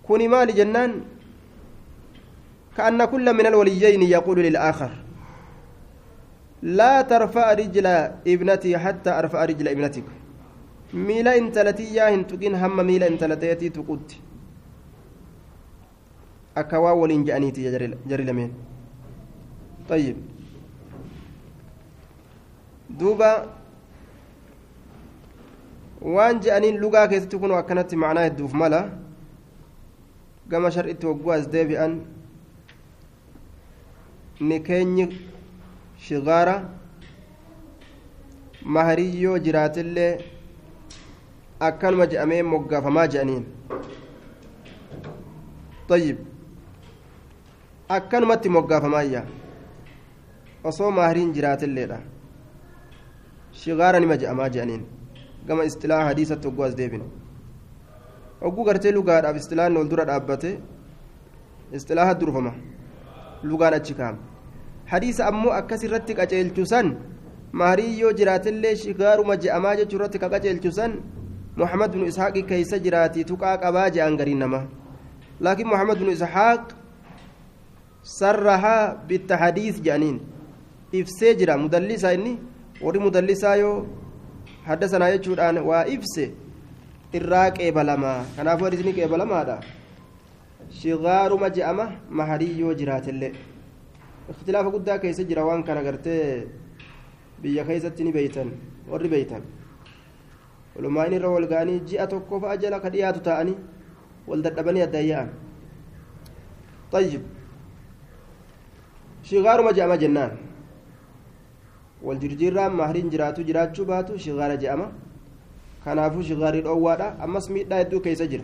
Kuni 0.08 0.28
maali 0.32 0.54
jennaan? 0.54 1.17
كأن 2.78 3.06
كل 3.06 3.34
من 3.34 3.46
الوليين 3.46 4.02
يقول 4.02 4.39
للآخر 4.39 4.91
لا 6.62 7.02
ترفع 7.02 7.54
رجل 7.54 7.88
ابنتي 8.34 8.78
حتى 8.78 9.10
أرفع 9.20 9.46
رجل 9.46 9.67
ابنتك 9.67 10.04
ميلا 10.93 11.38
انتلتي 11.38 11.86
يا 11.98 12.06
هنتقين 12.15 12.56
هم 12.56 12.78
ميلا 12.88 13.08
انتلتيتي 13.08 13.70
تقود 13.70 14.12
أكوا 16.58 16.91
ولين 16.91 17.24
جانيتي 17.24 17.62
جري 18.10 18.24
لمين 18.24 18.52
طيب 19.89 20.17
دوبا 22.89 23.32
waan 26.02 26.40
je'aniin 26.40 26.80
lugaa 26.80 27.08
keessatti 27.08 27.38
kun 27.40 27.52
akkanatti 27.60 27.96
macnaa 27.96 28.24
hedduuf 28.28 28.54
mala 28.54 28.80
gama 30.50 30.72
shar'itti 30.72 31.06
hogguu 31.08 31.32
as 31.32 31.50
deebi'an 31.52 31.94
ni 34.40 34.60
keenyi 34.70 35.06
shigaara 36.08 36.56
mahariyyoo 38.78 39.38
jiraatillee 39.46 40.12
akkanuma 41.70 42.06
je'amee 42.14 42.44
moggaafamaa 42.54 43.08
je'aniin 43.08 43.46
طيب 45.90 46.18
akkanumatti 47.90 48.50
moggaafamaa 48.50 49.24
osoo 50.64 50.92
mahariin 50.92 51.34
jiraatilleedha 51.36 52.00
shigaara 53.62 54.00
nima 54.00 54.18
je'amaa 54.24 54.50
je'aniin 54.56 54.84
gama 55.48 55.66
istilaa 55.70 56.04
hadiisatti 56.10 56.48
hogguu 56.48 56.64
as 56.70 56.76
deebine. 56.76 57.06
Hogguu 58.42 58.66
gartee 58.70 58.92
lugaadhaaf 58.92 59.38
istilaan 59.42 59.78
ol 59.78 59.90
dura 59.90 60.06
dhaabbate 60.06 60.50
istilaa 61.80 62.06
haddurfama 62.12 62.54
lugaan 63.44 63.74
achi 63.74 63.94
kaame. 64.00 64.18
Hadiisa 64.92 65.28
ammoo 65.28 65.54
akkasirratti 65.60 66.14
qaceelchusan 66.20 66.96
maarii 67.52 68.00
yoo 68.00 68.12
jiraatillee 68.20 68.76
shigaaruma 68.84 69.36
je'amaa 69.46 69.76
jechuu 69.82 69.98
irratti 70.00 70.20
ka 70.20 70.30
qaceelchusan 70.36 71.00
محمد 71.58 71.92
بن 71.92 72.04
إسحاق 72.08 72.38
كيس 72.38 72.76
جراتي 72.86 73.24
تقع 73.24 73.56
قباج 73.56 73.98
أنقرينما 73.98 74.62
لكن 75.42 75.66
محمد 75.68 75.98
بن 76.00 76.10
إسحاق 76.14 76.64
سرها 78.04 78.78
بالتحديث 79.10 79.82
جانين 79.82 80.18
jira. 80.94 81.56
مدلسة 81.58 82.14
inni 82.14 82.38
وري 82.82 83.00
مدلسة 83.00 83.56
yoo 83.58 83.86
ibse 85.95 86.25
irraa 87.19 87.51
qeebalamaa 87.58 88.19
kanaafuu 88.36 88.65
hadiisni 88.67 88.93
qeebalamaadha 88.99 89.58
shigaaruma 90.80 91.49
je'ama 91.58 91.86
maharii 92.21 92.60
yoo 92.60 92.73
jiraatillee 92.82 93.32
ikhtilaafa 94.32 94.69
guddaa 94.75 94.97
keessa 95.03 95.23
jira 95.32 95.45
waan 95.49 95.63
kana 95.63 95.84
gartee 95.88 96.21
biyya 97.41 97.63
keessatti 97.71 98.03
ni 98.03 98.12
beeytan 98.19 98.51
warri 98.91 99.10
beeytan 99.15 99.43
walumaan 100.75 101.13
irra 101.19 101.30
wal 101.36 101.47
ga'anii 101.53 101.80
ji'a 101.91 102.08
tokko 102.13 102.39
fa'a 102.45 102.58
jala 102.63 102.80
ka 102.86 102.89
dhiyaatu 102.95 103.19
ta'anii 103.30 103.58
wal 104.27 104.41
dadhabanii 104.47 104.84
addaan 104.88 105.08
yaa'an 105.12 105.30
طيب 106.91 107.21
shigaaruma 109.27 109.71
je'ama 109.75 109.97
jennaan 109.99 110.32
wal 112.08 112.20
jirjiirraan 112.24 112.74
mahariin 112.80 113.10
jiraatu 113.13 113.43
jiraachuu 113.50 113.86
baatu 113.91 114.20
shigaara 114.26 114.58
je'ama 114.63 114.88
kanaafuu 115.86 116.24
shigaarii 116.30 116.62
dhoowwaadha 116.67 117.08
ammas 117.28 117.50
miidhaa 117.56 117.80
hedduu 117.84 118.02
keessa 118.08 118.28
jira 118.34 118.43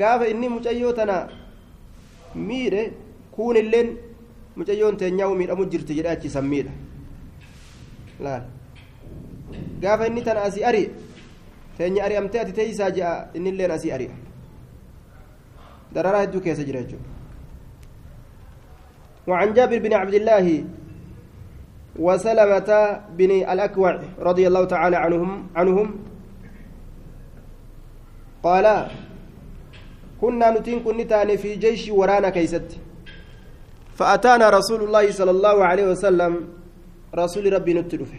gaafa 0.00 0.26
inni 0.32 0.48
mucayyoo 0.56 0.92
tana 0.98 1.16
miidhe 2.48 2.82
kuun 3.36 3.56
illeen 3.62 3.88
mucayyoon 4.56 4.96
teenyaa 5.02 5.30
miidhamu 5.40 5.64
jirti 5.72 5.94
jedhe 5.98 6.10
achiisan 6.16 6.46
miidha 6.52 6.72
laal 8.26 8.42
gaafa 9.82 10.06
inni 10.10 10.22
tana 10.28 10.42
asii 10.50 10.64
ari 10.70 10.84
teenya 11.78 12.04
ari'amtee 12.06 12.40
ati 12.44 12.52
teeysaa 12.60 12.90
je'a 12.98 13.10
innilleen 13.40 13.70
asii 13.76 13.92
ari'a 13.96 14.16
dararaa 15.94 16.22
hedduu 16.26 16.40
keessa 16.46 16.64
jira 16.70 16.82
jechuudha 16.86 17.12
وعن 19.26 19.54
جابر 19.56 19.78
بن 19.78 19.92
عبد 19.92 20.14
الله 20.20 20.46
وسلمة 21.98 23.00
بن 23.18 23.30
الأكوع 23.30 24.00
رضي 24.18 24.46
الله 24.46 24.64
تعالى 24.64 24.96
عنهم 24.96 25.46
عنهم. 25.56 25.88
قال 28.42 28.66
كنا 30.20 30.50
نتين 30.50 30.80
كنتان 30.80 31.36
في 31.36 31.54
جيش 31.56 31.88
ورانا 31.88 32.30
كيست. 32.30 32.68
فأتانا 33.94 34.50
رسول 34.50 34.82
الله 34.82 35.10
صلى 35.10 35.30
الله 35.30 35.64
عليه 35.64 35.86
وسلم. 35.90 36.32
رسول 37.14 37.52
ربي 37.52 37.74
نتلفه 37.74 38.18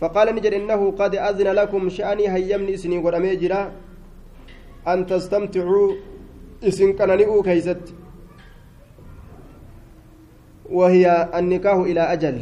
فقال 0.00 0.34
نجد 0.34 0.52
إنه 0.52 0.90
قد 0.90 1.14
أذن 1.14 1.48
لكم 1.54 1.88
شأني 1.88 2.28
هيمني 2.34 2.74
إسني 2.74 2.98
جرا. 3.36 3.72
أن 4.88 5.06
تستمتعوا 5.06 5.92
إسن 6.62 6.92
كننئوا 6.92 7.42
كيست. 7.42 7.94
وهي 10.71 11.29
النكاح 11.35 11.73
إلى 11.75 12.01
أجل 12.13 12.37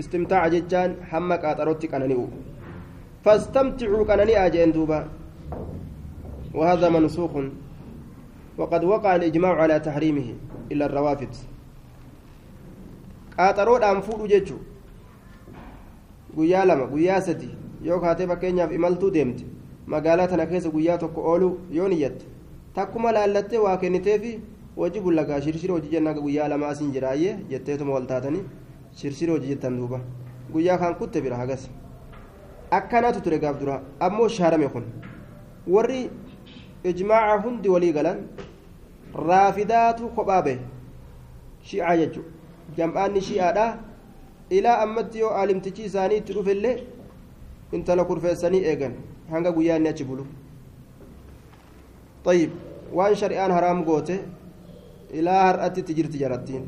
استمتاع 0.00 0.48
ججان 0.48 0.96
حمك 1.10 1.44
أطرتك 1.44 1.90
كننئوا 1.90 2.26
فاستمتعوا 3.24 4.04
كننئا 4.04 4.48
جين 4.48 4.72
دوبا 4.72 5.08
وهذا 6.54 6.88
منسوخ 6.88 7.30
وقد 8.58 8.84
وقع 8.84 9.16
الإجماع 9.16 9.54
على 9.62 9.80
تحريمه 9.80 10.34
إلا 10.72 10.86
الروافد 10.86 11.34
qaaxaroodhaan 13.40 14.02
fuudhu 14.06 14.26
jechuun 14.28 14.60
guyyaa 16.36 16.64
lama 16.70 16.86
guyyaa 16.92 17.20
sadi 17.28 17.48
yoo 17.88 18.00
kaatee 18.00 18.26
fakkeenyaaf 18.30 18.72
imaltuu 18.78 19.10
deemte 19.14 19.44
magaalaa 19.94 20.26
tana 20.32 20.46
keessa 20.50 20.70
guyyaa 20.74 20.98
tokko 21.02 21.20
oolu 21.30 21.48
yoo 21.76 21.88
niyyatte 21.92 22.26
takkuma 22.74 23.12
laallattee 23.16 23.58
waa 23.66 23.76
kenniteefi 23.84 24.32
hojii 24.76 25.00
bullagaa 25.00 25.40
shirshira 25.40 25.74
hojii 25.74 25.90
jennaa 25.94 26.14
guyyaa 26.14 26.48
lama 26.48 26.66
asiin 26.72 26.92
jiraayyee 26.92 27.34
jetteetuma 27.50 27.92
wal 27.96 28.06
taatanii 28.12 28.42
shirshira 29.02 29.32
hojii 29.32 29.48
jettan 29.52 29.76
duuba 29.80 30.00
guyyaa 30.52 30.78
kan 30.78 30.94
kutte 31.00 31.20
bira 31.24 31.36
hagas 31.36 31.68
akkanaatu 32.78 33.20
ture 33.20 33.38
gaaf 33.38 33.58
dura 33.60 33.82
ammoo 34.00 34.28
shaarame 34.28 34.68
kun 34.68 34.84
warri 35.74 36.10
ijmaaca 36.84 37.42
hundi 37.44 37.68
walii 37.68 37.92
galan 37.92 38.18
raafidaatu 39.28 40.08
kophaa 40.16 40.42
bahe 40.42 40.58
shi'aa 41.70 41.96
jechuudha 42.00 42.30
jam'aanni 42.76 43.20
shi'aadha 43.28 43.66
ilaa 44.58 44.78
ammatti 44.84 45.18
yoo 45.22 45.32
aalimtichi 45.40 45.82
isaanii 45.90 46.16
itti 46.22 46.32
dhufellee 46.36 46.76
intala 47.78 48.04
kurfeessanii 48.04 48.62
eegan 48.72 48.94
hanga 49.32 49.52
guyyaa 49.58 49.76
inni 49.82 49.88
achi 49.94 50.04
bulu 50.04 50.26
طيب 52.24 52.50
وان 52.92 53.14
شريان 53.14 53.52
حرام 53.56 53.84
قوته 53.84 54.18
إلى 55.17 55.33
هرأت 55.47 55.75
تجرت 55.87 56.13
جرتين 56.21 56.63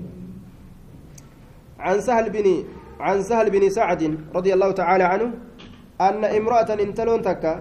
عن 1.86 1.98
سهل 2.08 2.26
بن 2.36 2.48
عن 3.06 3.18
سهل 3.30 3.48
بن 3.56 3.64
سعد 3.78 4.02
رضي 4.38 4.52
الله 4.56 4.70
تعالى 4.82 5.06
عنه 5.12 5.28
أن 6.08 6.22
امرأة 6.40 6.70
انتلون 6.86 7.22
تكا 7.28 7.54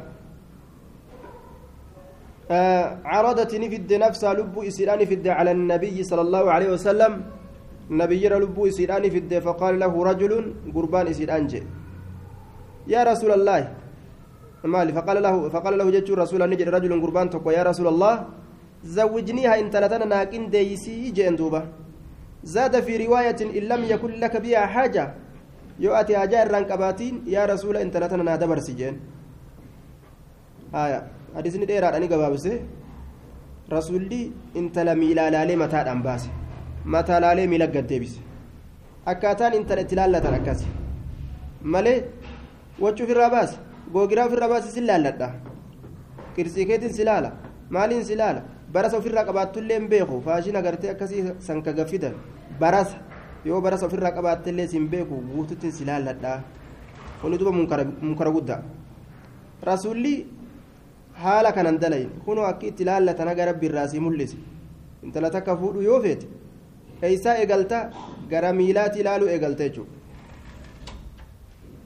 آه 2.58 2.86
عرضت 3.12 3.52
نفد 3.62 3.90
نفسها 4.04 4.32
لب 4.38 4.54
إسيران 4.70 5.00
فد 5.10 5.26
على 5.38 5.50
النبي 5.56 5.96
صلى 6.10 6.22
الله 6.26 6.44
عليه 6.54 6.70
وسلم. 6.74 7.12
نبي 8.02 8.24
لب 8.42 8.56
إسيران 8.70 9.04
فد 9.14 9.32
فقال 9.46 9.74
له 9.82 9.92
رجل 10.10 10.32
قربان 10.74 11.06
إسيران 11.14 11.44
جي 11.50 11.62
يا 12.92 13.00
رسول 13.10 13.30
الله 13.38 13.60
مالي 14.74 14.92
فقال 14.98 15.16
له 15.26 15.34
فقال 15.54 15.74
له 15.78 15.86
جت 15.94 16.10
رسول 16.22 16.40
نجد 16.50 16.68
رجل 16.76 16.92
قربان 17.04 17.26
تقوى 17.34 17.52
يا 17.58 17.62
رسول 17.70 17.86
الله. 17.92 18.14
زوجنيها 18.86 19.60
إن 19.60 19.70
تلتنا 19.70 20.04
ناكن 20.04 20.50
ديسي 20.50 21.10
جين 21.16 21.36
دوبا. 21.36 21.62
زاد 22.44 22.74
في 22.86 23.06
رواية 23.06 23.40
إن 23.58 23.64
لم 23.70 23.82
يكن 23.92 24.10
لك 24.22 24.34
بها 24.36 24.66
حاجة. 24.66 25.04
يؤتي 25.84 26.16
هجار 26.16 26.46
رانكباتين 26.54 27.14
يا 27.34 27.42
رسول 27.50 27.76
إن 27.76 27.90
تلتنا 27.90 28.22
نادبر 28.22 28.58
سجين 28.58 28.94
آية. 30.74 31.00
حديثني 31.36 31.66
ديرا 31.66 31.96
أني 31.96 32.06
قبابسي. 32.06 32.54
رسولي 33.72 34.22
إن 34.56 34.72
تلا 34.72 34.94
ميلا 34.94 35.30
لالي 35.30 35.56
متى 35.56 35.76
أنباسي 35.76 36.30
متى 36.84 37.20
لالي 37.20 37.46
ميلا 37.46 37.66
قد 37.74 37.86
ديبس 37.86 38.14
أكاتان 39.08 39.52
إن 39.58 39.66
تلا 39.66 39.82
تلالة 39.82 40.36
أكاسي. 40.36 40.66
مالي 41.62 41.94
وجو 42.80 43.06
في 43.06 43.12
الراباس. 43.12 43.52
googiraa 43.94 44.26
ofirra 44.26 44.48
baase 44.52 44.70
si 44.74 44.80
laalladha 44.80 45.28
qirsiikeetiin 46.34 46.92
si 46.96 47.04
laala 47.08 47.30
maaliin 47.74 48.04
si 48.08 48.14
laala 48.20 48.40
barasa 48.76 48.96
ofirraa 49.00 49.24
qabaatullee 49.28 49.78
hin 49.80 49.88
beeku. 49.88 50.20
Faashina 50.26 50.62
gartee 50.62 50.90
akkasii 50.94 51.24
sanka 51.48 51.72
gaffitan 51.72 52.14
barasa 52.60 52.96
yoo 53.44 53.60
barasa 53.66 53.86
ofirraa 53.86 54.12
qabaattellee 54.18 54.66
si 54.68 54.76
hin 54.78 54.88
beeku. 54.94 55.20
Guututtiin 55.34 55.72
si 55.72 55.84
laalladha 55.90 56.40
kuni 57.20 57.38
duba 57.38 57.52
munkara 57.52 58.30
guddaa. 58.36 58.62
Rasuulli 59.62 60.14
haala 61.22 61.52
kanan 61.52 61.78
dalayin. 61.80 62.10
Kunoo 62.24 62.44
akki 62.44 62.66
itti 62.72 62.84
laallatan 62.84 63.28
aga 63.28 63.44
rabbi 63.52 63.66
irraa 63.66 63.88
si 63.88 64.00
mul'ise 64.00 64.36
intala 65.02 65.30
takka 65.30 65.56
fuudhu 65.56 65.82
yoo 65.82 66.00
feete 66.02 66.26
eeysaa 67.02 67.36
eegalta? 67.42 67.90
Gara 68.30 68.52
miilaatti 68.52 69.00
ilaaluu 69.00 69.28
eegalta 69.28 69.64
jechuudha. 69.64 69.92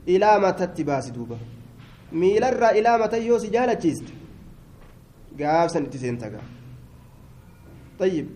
Ilaa 0.07 0.38
matatti 0.40 0.85
baasi 0.85 1.12
duuba. 1.14 1.37
Miilarraa 2.12 2.70
ilaa 2.81 2.98
mata 2.98 3.16
yoo 3.16 3.38
si 3.38 3.48
jaalachiiste 3.55 4.12
gaafsan 5.38 5.85
itti 5.85 5.98
seenta 5.98 6.31
gaa 6.31 6.46
طيب 8.00 8.26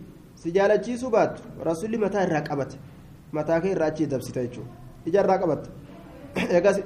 rasuulli 1.69 1.99
mataa 1.99 2.23
irraa 2.27 2.43
qabate 2.49 2.77
mataa 3.33 3.61
kee 3.61 3.73
irraa 3.75 3.89
achii 3.93 4.07
dabsita 4.07 4.41
jechuudha 4.47 4.71
ija 5.09 5.21
irraa 5.25 5.39
qabatte 5.43 5.69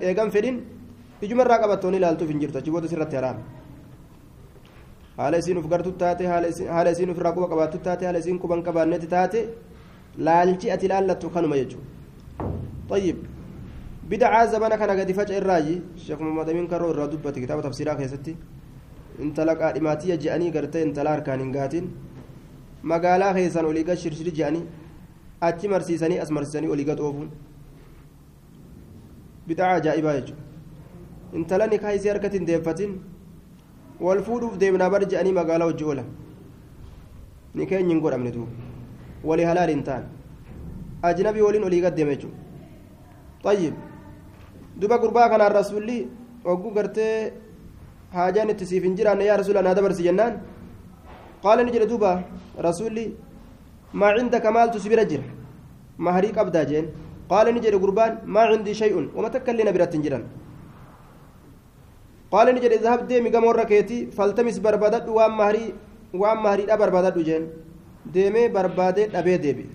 eegan 0.08 0.30
fedhin 0.30 0.56
ijuma 1.22 1.42
irraa 1.46 1.58
qabattoon 1.64 1.94
ilaaltuuf 1.98 2.30
hin 2.32 2.40
jirtu 2.42 2.58
achi 2.60 2.70
booda 2.74 2.88
sirratti 2.92 3.16
haraame 3.18 3.42
haala 5.18 5.36
isiin 5.42 5.58
uf 5.62 5.66
gartu 5.72 5.92
taate 6.02 6.24
haala 6.32 6.90
isiin 6.94 7.10
ofirraa 7.14 7.34
quba 7.36 7.48
qabaattu 7.52 7.78
taate 7.86 8.04
haala 8.06 8.18
isiin 8.24 8.38
quban 8.44 8.62
qabaannetti 8.68 9.08
taate 9.16 9.38
laalchi 10.26 10.70
ati 10.76 10.86
laallattu 10.94 11.30
kanuma 11.36 11.56
jechuudha 11.62 11.96
طيب 12.88 13.16
بدعة 14.10 14.46
زمانة 14.52 14.76
كان 14.80 14.90
قد 15.00 15.12
فجأة 15.12 15.38
الراجي 15.38 15.76
الشيخ 15.96 16.18
محمد 16.20 16.48
أمين 16.48 16.66
كرو 16.72 16.90
الردبة 16.90 17.30
كتاب 17.44 17.58
تفسيرها 17.62 17.94
كيستي 18.00 18.32
انت 19.24 19.40
لك 19.48 19.60
إماتية 19.78 20.14
جاني 20.14 20.48
قرتي 20.54 20.82
انت 20.82 20.98
لار 21.06 21.20
كان 21.20 21.40
انقاتين 21.40 21.84
magaalaa 22.82 23.32
keessan 23.34 23.64
olii 23.70 23.84
gad 23.84 23.98
shirshiri 24.04 24.32
jedhanii 24.38 24.64
achi 25.48 25.68
marsiisanii 25.74 26.18
as 26.24 26.30
marsiisanii 26.30 26.70
olii 26.74 26.84
gad 26.90 27.00
oofuun 27.00 27.30
bid'aa 29.48 29.72
ajaa'ibaa 29.80 30.14
jechuudha 30.18 30.42
intala 31.40 31.66
nikaa 31.66 31.92
isii 31.98 32.08
harkatti 32.12 32.38
hin 32.38 32.46
deeffatin 32.50 32.92
wal 34.06 34.22
fuudhuuf 34.28 34.58
deemnaa 34.64 34.90
bar 34.90 35.02
jedhanii 35.06 35.32
magaalaa 35.40 35.66
hojii 35.70 35.84
oolan 35.92 36.08
ni 37.54 37.66
keenya 37.72 37.88
hin 37.94 38.00
godhamne 38.06 38.32
duuba 38.32 38.52
walii 39.30 39.44
halaal 39.50 39.70
hin 39.74 39.82
taane 39.88 40.06
ajnabii 41.12 41.40
waliin 41.48 41.64
olii 41.70 41.80
gad 41.86 41.96
deeme 42.00 42.14
jechuudha 42.16 42.46
طيب 43.44 43.74
duba 44.80 44.98
gurbaa 44.98 45.28
kanaan 45.30 45.52
rasuulli 45.52 45.98
ogguu 46.44 46.70
gartee 46.76 47.32
haajaan 48.16 48.50
itti 48.52 48.66
siif 48.66 48.82
hin 48.84 48.96
jiraanne 48.98 49.24
yaa 49.28 49.36
rasuula 49.40 49.62
naa 49.62 49.74
dabarsi 49.78 50.02
jennaan 50.06 50.34
قال 51.44 51.59
نجد 51.66 51.83
دوبا 51.90 52.12
رسولي 52.66 53.07
ما 54.01 54.09
عندك 54.16 54.46
مال 54.46 54.68
تسبر 54.74 55.01
جرا 55.11 55.27
مهري 55.98 56.29
قبدا 56.37 56.62
جين. 56.70 56.87
قال 57.33 57.46
نجد 57.55 57.74
قربان 57.83 58.12
ما 58.35 58.40
عندي 58.51 58.74
شيء. 58.74 58.94
وما 59.16 59.29
تكلنا 59.29 59.70
برات 59.70 59.94
جرا 60.05 60.20
قال 62.33 62.46
نجد 62.55 62.72
اذهب 62.79 63.01
ديمي 63.09 63.31
قام 63.35 63.44
وركيتي 63.44 63.98
فالتمس 64.16 64.59
بربادات 64.64 65.09
وام 65.09 65.33
مهري 65.40 65.64
وام 66.20 66.38
مهري 66.42 66.64
بربادات 66.81 67.18
جين. 67.29 67.42
ديمي 68.14 68.48
بربادات 68.55 69.14
أبي 69.14 69.37
ديبي. 69.44 69.66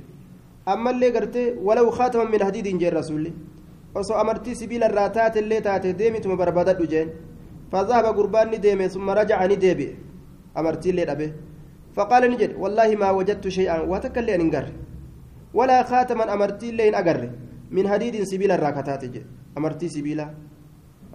أما 0.67 0.89
اللي 0.91 1.09
قرتي 1.15 1.43
ولو 1.67 1.89
خاتما 1.97 2.23
من 2.23 2.43
حديد 2.43 2.67
جين 2.81 2.93
رسولي 2.99 3.33
osoo 3.93 4.17
amartii 4.17 4.55
sibiila 4.55 4.87
irraa 4.89 5.09
taate 5.15 5.37
illee 5.39 5.61
taate 5.61 5.93
deemituma 5.99 6.35
barbaadadhu 6.35 6.85
jeen 6.91 7.09
fazahaba 7.71 8.11
gurbaanni 8.17 8.57
deeme 8.63 8.89
summa 8.89 9.13
rajaca 9.17 9.47
ni 9.47 9.57
deebi'e 9.63 9.93
amartii 10.59 10.89
illee 10.93 11.05
dhabe 11.09 11.27
فقال 11.93 12.31
نجد 12.31 12.51
والله 12.57 12.95
ما 12.95 13.09
وجدت 13.11 13.47
شيئا. 13.47 13.81
وتكلي 13.85 14.35
أن 14.35 14.47
نقر 14.47 14.65
ولا 15.53 15.83
خاتما 15.83 16.33
أمرتي 16.33 16.71
لين 16.71 16.95
أقر. 16.95 17.29
من 17.71 17.85
حديد 17.89 18.23
سبيل 18.23 18.51
الراكتات 18.51 19.03
أمرتي 19.57 19.89
سبيلا 19.89 20.33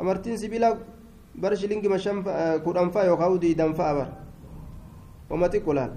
أمرتي 0.00 0.36
سبيلا 0.36 0.78
برش 1.34 1.64
لينك 1.70 1.86
مشام 1.86 2.22
كوران 2.64 2.90
فا 2.90 3.02
يوكاودي 3.06 3.54
دم 3.54 3.72
فا 3.78 3.90
أبر. 3.90 4.08
وما 5.30 5.46
تقولان 5.46 5.90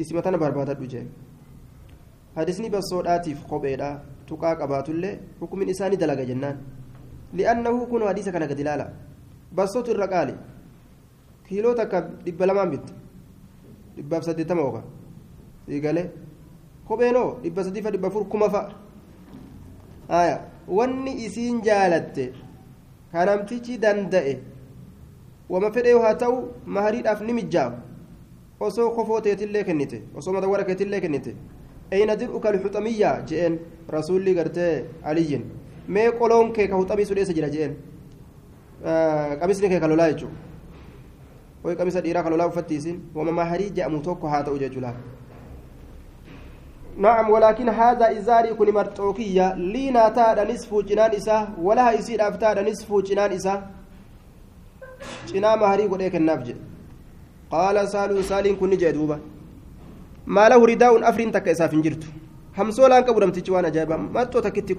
اسمتنا 0.00 0.36
بربادة 0.36 0.72
بجي 0.72 1.06
حدثني 2.36 2.68
بصوت 2.68 3.06
آتيف 3.06 3.46
قبيدا 3.46 4.02
تقا 4.26 4.50
قباتولي 4.54 5.20
حكم 5.40 5.62
إنساني 5.62 5.96
دلق 5.96 6.20
جنان. 6.22 6.56
لأنه 7.34 7.86
كن 7.86 8.02
حديث 8.08 8.28
كان 8.28 8.42
قدلالا 8.42 8.86
بصوت 9.52 9.88
الرقالي. 9.88 10.36
كيلو 11.46 11.72
تكا 11.72 11.98
دبلمان 12.26 12.70
بيت. 12.70 12.86
Dhibbaaf 13.96 14.24
saddeettama 14.28 14.62
oga 14.62 14.82
siigalee 15.66 16.06
kopheenoo 16.88 17.28
dhibba 17.42 17.64
sadiifa 17.64 17.90
dhibba 17.94 18.08
afur 18.08 18.24
kuma 18.28 18.48
fa'a 18.50 18.72
haya 20.08 20.36
wanni 20.68 21.12
isiin 21.26 21.62
jaalatte 21.62 22.24
kanamtichi 23.12 23.78
danda'e 23.78 24.34
wama 25.48 25.70
fedhee 25.72 25.98
haa 26.04 26.14
ta'u 26.22 26.36
mahariidhaaf 26.76 27.20
ni 27.26 27.32
mijjaawu 27.40 27.76
osoo 28.60 28.90
kofoo 28.96 29.20
teetillee 29.26 29.64
kennite 29.64 29.98
osoo 30.16 30.32
madawwara 30.36 30.64
keetillee 30.68 31.00
kennite 31.00 31.34
ayna 31.92 32.16
dir'uka 32.20 32.48
alhuxamiyyaa 32.52 33.16
je'een 33.28 33.58
rasuulli 33.96 34.34
gartee 34.34 34.84
aliyyin 35.10 35.44
mee 35.88 36.08
qoloon 36.20 36.52
kee 36.52 36.66
ka 36.68 36.76
huxamii 36.76 37.06
sudheessa 37.10 37.32
jira 37.38 37.48
je'een 37.54 37.74
qamisni 39.40 39.68
kee 39.68 39.80
ka 39.80 39.88
lolaa 39.92 40.08
jechuudha 40.12 40.36
way 41.64 41.76
qamisa 41.76 42.00
dhiiraa 42.00 42.22
kan 42.22 42.32
lolaa 42.32 42.46
uffattiisin 42.52 42.96
wama 43.14 43.32
maharii 43.32 43.70
jedhamu 43.76 44.00
tokko 44.08 44.28
haa 44.28 44.42
ta'u 44.42 44.58
jechuudha 44.64 44.94
نعم 46.98 47.30
ولكن 47.30 47.68
هذا 47.68 48.18
إزاري 48.18 48.54
كن 48.54 48.70
مرتوكية 48.74 49.54
لينا 49.54 50.08
تادا 50.08 50.44
نصف 50.52 50.74
جنان 50.74 51.10
إسا 51.10 51.48
ولا 51.58 51.92
يصير 51.92 52.28
أفتادا 52.28 52.62
نصف 52.70 52.88
جنان 52.94 53.32
إسا 53.32 53.54
جنا 55.32 55.56
مهري 55.56 55.86
قد 55.90 56.00
إيك 56.00 56.16
النفج 56.16 56.48
قال 57.50 57.88
سالو 57.88 58.22
سالين 58.22 58.56
كن 58.56 58.70
جدوبا 58.82 59.18
ما 60.26 60.48
له 60.48 60.66
رداء 60.66 61.08
أفرين 61.08 61.32
تك 61.32 61.48
إسا 61.48 61.66
فنجرت 61.66 62.04
همسولا 62.58 63.00
كبرم 63.00 63.30
تجوانا 63.36 63.68
جايبا 63.68 63.96
ما 63.96 64.24
تو 64.24 64.40
تكتي 64.40 64.74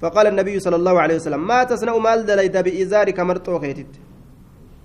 فقال 0.00 0.26
النبي 0.26 0.56
صلى 0.60 0.76
الله 0.76 1.00
عليه 1.00 1.16
وسلم 1.16 1.46
ما 1.46 1.64
تصنع 1.64 1.96
مال 2.06 2.26
دليت 2.26 2.56
بإزارك 2.56 3.20
مرتوكيتت 3.20 3.92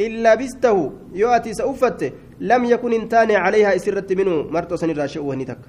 إلا 0.05 0.31
بسته 0.35 0.77
يؤتي 1.21 1.51
سأفته. 1.59 2.11
لم 2.39 2.61
يكن 2.73 2.91
انتاني 2.93 3.35
عليها 3.35 3.75
اسرت 3.75 4.09
منه. 4.19 4.35
مرت 4.55 4.73
سن 4.73 4.89
الراشئ 4.89 5.19
وهنتك 5.19 5.61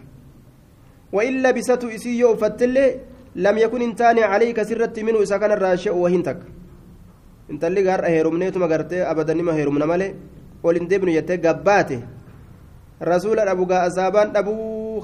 وإن 1.13 1.43
لبست 1.43 1.83
إسي 1.85 2.23
فتلي 2.41 2.87
لم 3.45 3.57
يكن 3.59 3.83
انتاني 3.83 4.23
عليك 4.23 4.63
سرت 4.63 4.97
منه. 5.07 5.21
كان 5.41 5.53
الراشئ 5.53 5.95
وهنتك 6.03 6.41
انت 7.51 7.63
اللي 7.65 7.81
قال 7.89 8.05
هيرمنيتو 8.05 8.59
ما 8.63 8.67
قرتي 8.73 9.03
أبدا 9.03 9.35
ما 9.35 9.53
هيرمنا 9.59 9.87
مالي 9.91 10.15
ولن 10.63 10.87
دبنو 10.91 11.11
يتي 11.19 11.37
قباتي 11.37 11.99
رسول 13.03 13.39
أبو 13.39 13.65
أصابان 13.73 14.37
أبو 14.37 14.55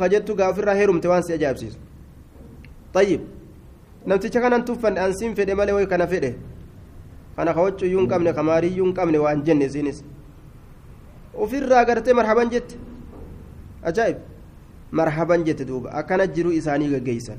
خجدت 0.00 0.30
غافر 0.40 0.70
هيرمتي 0.70 1.08
وان 1.08 1.22
سيجابسيس 1.22 1.74
طيب. 2.94 3.20
namticha 4.06 4.40
kanan 4.40 4.64
tuffanne 4.64 5.00
ansiin 5.00 5.34
fedhe 5.34 5.54
malee 5.58 5.74
way 5.74 5.86
kana 5.86 6.06
fedhe 6.06 6.30
kana 7.37 7.55
kawachuyyuu 7.55 8.01
hin 8.01 8.09
qabne 8.09 8.32
kamaariyyuu 8.32 8.87
hin 8.87 8.95
qabne 8.95 9.18
waan 9.18 9.43
jenne 9.45 9.64
isiinis 9.64 10.05
ofirraa 11.34 11.84
gartee 11.84 12.14
marhaban 12.14 12.51
jette 12.51 12.76
ajaa'ib 13.82 14.16
marhaban 14.93 15.45
jette 15.45 15.64
duuba 15.64 15.91
akkana 15.93 16.26
jiru 16.26 16.53
isaanii 16.53 16.89
gaggeeysan 16.95 17.39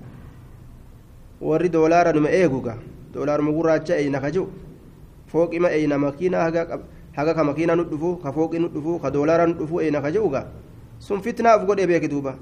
warri 1.41 1.69
doolaara 1.69 2.13
numa 2.13 2.29
eeguga 2.29 2.77
doolaaruma 3.13 3.51
gurraacha 3.51 3.95
eeyna 3.97 4.19
ka 4.21 4.31
jiru 4.31 4.47
fooqima 5.33 5.69
eeyna 5.71 5.97
makiina 5.97 6.43
haga 7.17 7.33
ka 7.33 7.43
makiina 7.43 7.75
nu 7.75 7.83
dhufu 7.83 8.17
ka 8.23 8.31
fooqi 8.31 8.59
nu 8.59 8.67
dhufu 8.69 8.99
ka 8.99 9.11
doolaara 9.11 9.47
nu 9.47 9.53
dhufu 9.53 9.81
eeyna 9.81 10.01
ka 10.01 10.11
jiruga 10.11 10.45
sun 10.99 11.21
fitnaaf 11.21 11.65
godhe 11.65 11.87
beeki 11.87 12.07
duuba 12.07 12.35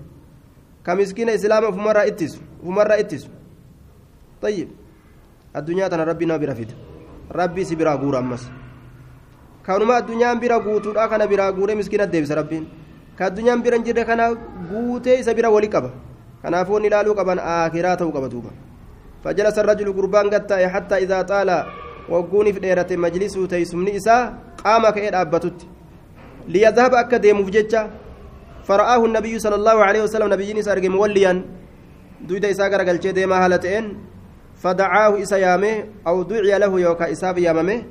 ka 0.84 0.96
miskiina 0.96 1.34
islaama 1.34 1.70
ufumarraa 1.70 2.06
ittisu 2.06 2.40
ufumarraa 2.62 2.98
ittisu 3.00 3.30
طيب 7.35 7.59
الدنيا 7.59 7.63
تنا 7.63 7.63
ربي 7.63 7.63
نبي 7.63 7.65
رفيد 7.65 7.65
ربي 7.65 7.65
سبرا 7.65 7.93
غور 7.95 8.19
أمس 8.19 8.43
كانوا 9.67 9.99
الدنيا 9.99 10.35
بيرا 10.35 10.57
غوتو 10.57 10.93
كان 10.93 11.27
بيرا 11.27 11.51
غور 11.51 11.75
مسكين 11.75 12.11
ديبس 12.11 12.33
ربين 12.33 12.65
كالدنيا 13.19 13.55
بيرا 13.55 13.77
جرى 13.77 14.05
كان 14.05 14.21
غوتي 14.73 15.23
سبرا 15.23 15.49
ولي 15.49 15.67
كبا 15.67 15.91
كان 16.43 16.65
فون 16.65 16.83
لالو 16.83 17.15
كبان 17.15 17.39
آخرات 17.39 18.03
وكبتوبا 18.03 18.51
فجلس 19.25 19.59
الرجل 19.59 19.93
قربان 19.93 20.31
قد 20.31 20.53
حتى 20.53 20.97
إذا 21.05 21.23
طال 21.23 21.51
وقوني 22.09 22.53
في 22.53 22.61
ديرة 22.61 22.91
مجلس 22.91 23.35
تيسمني 23.51 23.97
إسا 23.97 24.17
قام 24.65 24.85
كأيد 24.91 25.15
أبتت 25.15 25.59
ليذهب 26.49 26.95
أكديم 26.95 27.39
فجتة 27.47 27.83
فرآه 28.69 29.05
النبي 29.07 29.39
صلى 29.39 29.55
الله 29.55 29.85
عليه 29.85 30.03
وسلم 30.03 30.33
نبيين 30.33 30.63
سارق 30.63 30.85
موليا 30.91 31.33
دويدا 32.29 32.51
إسا 32.51 32.65
قرقل 32.73 32.99
ديما 32.99 33.37
هالتين 33.45 33.85
فدعاه 34.56 35.22
إسا 35.22 35.38
أو 36.08 36.24
دعي 36.24 36.60
له 36.60 36.80
يوكا 36.80 37.12
إساب 37.12 37.38
ياممه 37.38 37.84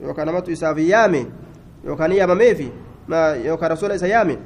يوكا 0.00 0.24
نمت 0.24 0.48
إساب 0.48 0.78
يامه 0.78 1.26
يوكا 1.84 2.06
نياممه 2.06 2.52
في 2.52 2.68
ما 3.08 3.30
يوكا 3.30 3.66
رسول 3.68 3.92
إسا 3.92 4.38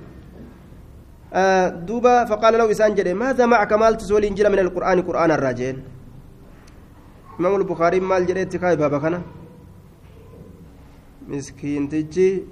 آه 1.35 1.69
دوبا 1.69 2.25
فقال 2.25 2.59
له 2.59 2.71
إسان 2.71 2.95
جري 2.95 3.15
ماذا 3.15 3.47
معك؟ 3.47 3.73
مال 3.73 3.97
تسولي 3.97 4.29
إنجيل 4.29 4.53
من 4.53 4.59
القرآن 4.59 5.03
قرآن 5.03 5.31
الراجين. 5.31 5.83
إمام 7.41 7.55
البخاري 7.57 8.01
مال 8.01 8.27
جري 8.27 8.43
اتكاي 8.43 8.77
بابا 8.77 8.99
كان 8.99 9.23
مسكين 11.29 11.89
تجي 11.89 12.45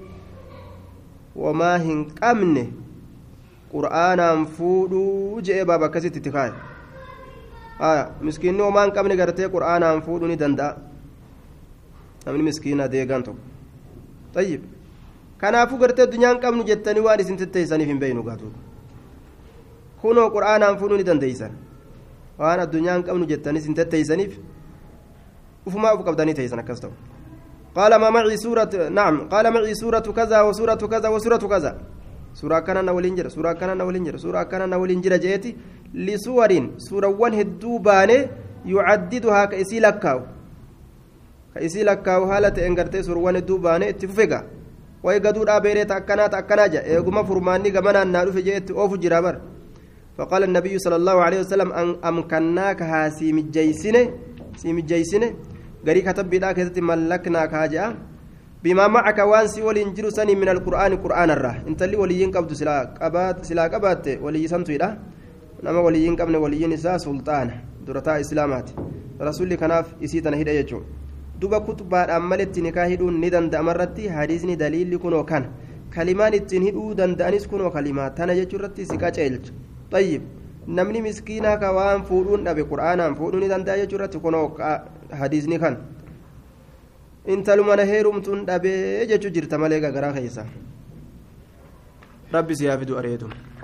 وما 1.36 1.76
هنقمنه 1.76 2.66
qur'aanaan 3.70 4.46
fuudhuu 4.56 5.40
je'ee 5.48 5.64
baaba 5.70 5.86
akkasitti 5.90 6.18
itti 6.20 6.32
kaa'e 6.36 6.52
miskiinni 8.20 8.62
homaa 8.62 8.84
hin 8.84 8.92
qabne 8.94 9.16
gartee 9.16 9.48
qur'aanaan 9.56 10.02
fuudhuu 10.06 10.28
ni 10.28 10.36
danda'a 10.36 10.76
namni 12.26 12.42
miskiina 12.48 12.88
deegaan 12.92 13.22
tokko 13.22 13.42
tayyib 14.34 14.62
kanaafuu 15.44 15.78
gartee 15.78 16.04
addunyaa 16.04 16.32
hin 16.34 16.40
qabnu 16.46 16.64
jettanii 16.70 17.04
waan 17.08 17.20
isin 17.26 17.36
tetteessaniif 17.42 17.88
hin 17.92 18.00
beeynu 18.00 18.22
gaatuudha 18.22 18.58
kunoo 20.02 20.30
qur'aanaan 20.36 20.78
fuudhuu 20.82 20.98
ni 21.02 21.06
dandeeysan 21.12 21.56
waan 22.38 22.66
addunyaa 22.66 22.98
hin 22.98 23.06
qabnu 23.08 23.30
jettanii 23.32 23.64
isin 23.64 23.78
tetteessaniif 23.80 24.36
ufumaa 25.66 25.94
uf 25.94 26.04
qabdanii 26.10 26.34
teessan 26.42 26.62
akkas 26.64 26.84
ta'u 26.86 26.92
قال 27.74 27.94
ما 27.96 28.10
معي 28.10 28.36
سورة 28.36 28.88
نعم 28.90 29.28
قال 29.28 29.50
معي 29.54 29.74
سورة 29.74 29.98
كذا 29.98 30.42
وسورة 30.42 30.74
كذا 30.74 31.08
وسورة 31.08 31.36
كذا 31.36 31.72
waliin 32.92 33.16
jira 33.16 33.30
suuraa 33.30 33.50
akkana 33.50 33.74
na 33.74 33.84
waliin 33.84 34.04
jira 34.04 34.18
suuraa 34.18 34.40
akkana 34.40 34.66
na 34.66 34.78
waliin 34.78 35.02
jira 35.02 35.18
jeeti 35.18 35.56
isii 41.66 41.84
lakkaawu 41.84 42.26
haala 42.30 42.50
ta'een 42.50 42.74
gartee 42.74 43.02
suurawwan 43.02 43.36
hedduu 43.36 43.58
baane 43.58 43.88
itti 43.92 44.08
fufega 44.08 44.44
wayi 45.02 45.20
gaduudhaa 45.20 45.60
beereeta 45.60 45.96
akkanaa 45.96 46.28
ta 46.28 46.38
akkanaa 46.42 46.68
ja 46.74 46.80
eeguma 46.86 47.24
furmaanni 47.24 47.70
gamanaan 47.70 48.12
naa 48.12 48.24
dhufe 48.26 48.42
jee 48.42 48.56
itti 48.62 48.72
oofu 48.72 48.98
jira 48.98 49.22
bar 49.22 49.36
فقال 50.20 50.42
النبي 50.44 50.78
صلى 50.78 50.96
الله 51.00 51.16
عليه 51.26 51.40
وسلم 51.40 51.68
أمكناك 52.04 52.82
ها 52.82 53.08
سيمجيسنه 53.08 54.02
سيمجيسنه 54.56 55.28
غري 55.86 56.00
كتب 56.04 56.26
بلا 56.30 56.52
كتب 56.52 56.82
ملكناك 56.82 57.54
هاجا 57.54 57.84
بما 58.64 58.84
معك 58.88 59.18
وان 59.18 59.46
سي 59.48 59.62
ولين 59.62 59.94
جرو 59.96 60.10
سني 60.12 60.34
من 60.36 60.48
القرآن 60.48 60.92
قرآن 61.04 61.30
الراه 61.30 61.56
انت 61.68 61.80
اللي 61.82 61.96
وليين 61.96 62.30
قبض 62.36 62.52
سلا 62.52 63.00
قبات 63.00 63.36
سلا 63.48 63.64
قبات 63.72 64.20
ولي 64.20 64.44
سنتو 65.60 65.68
إله 65.68 65.72
نما 65.72 65.80
وليين 65.80 66.16
قبل 66.16 66.36
وليين 66.36 66.72
إسا 66.72 66.98
سلطان 66.98 67.50
درتا 67.86 68.20
إسلامات 68.20 68.70
رسولي 69.20 69.56
كناف 69.56 69.86
إسيتنا 70.04 70.36
هدا 70.40 70.52
يجو 70.52 70.80
دوبا 71.40 71.58
كتبا 71.58 72.16
أمالت 72.16 72.58
نكاهدون 72.58 73.14
ندن 73.20 73.50
دأمرتي 73.50 74.10
حديثني 74.12 74.54
دليل 74.56 74.98
كنو 74.98 75.24
كان 75.24 75.44
كلمان 75.94 76.32
ittiin 76.38 76.62
hidhuu 76.62 76.94
danda'anis 76.94 77.48
kunoo 77.50 77.70
kalimaa 77.70 78.10
tana 78.10 78.34
jechuurratti 78.34 78.86
si 78.86 78.96
qaceelcha 79.02 79.52
طيب 79.90 80.22
namni 80.66 81.02
miskiinaa 81.02 81.56
ka 81.58 81.72
waan 81.72 82.04
fuudhuun 82.08 82.44
dhabe 82.44 82.62
qur'aanaan 82.72 83.16
fuudhuu 83.18 83.40
ni 83.40 83.48
danda'a 83.48 83.76
jechuurratti 83.82 84.18
kunoo 84.24 84.46
hadiisni 85.20 85.58
kan 85.58 85.76
intalumana 87.26 87.84
heerumtuun 87.92 88.46
dhabee 88.46 89.06
jechuu 89.10 89.32
jirta 89.36 89.58
malee 89.58 89.80
gagaraa 89.80 90.12
keessa 90.12 90.46
rabbi 92.34 92.54
si 92.58 92.64
yaa 92.68 92.78
fidu 92.78 92.98
areedu 93.00 93.49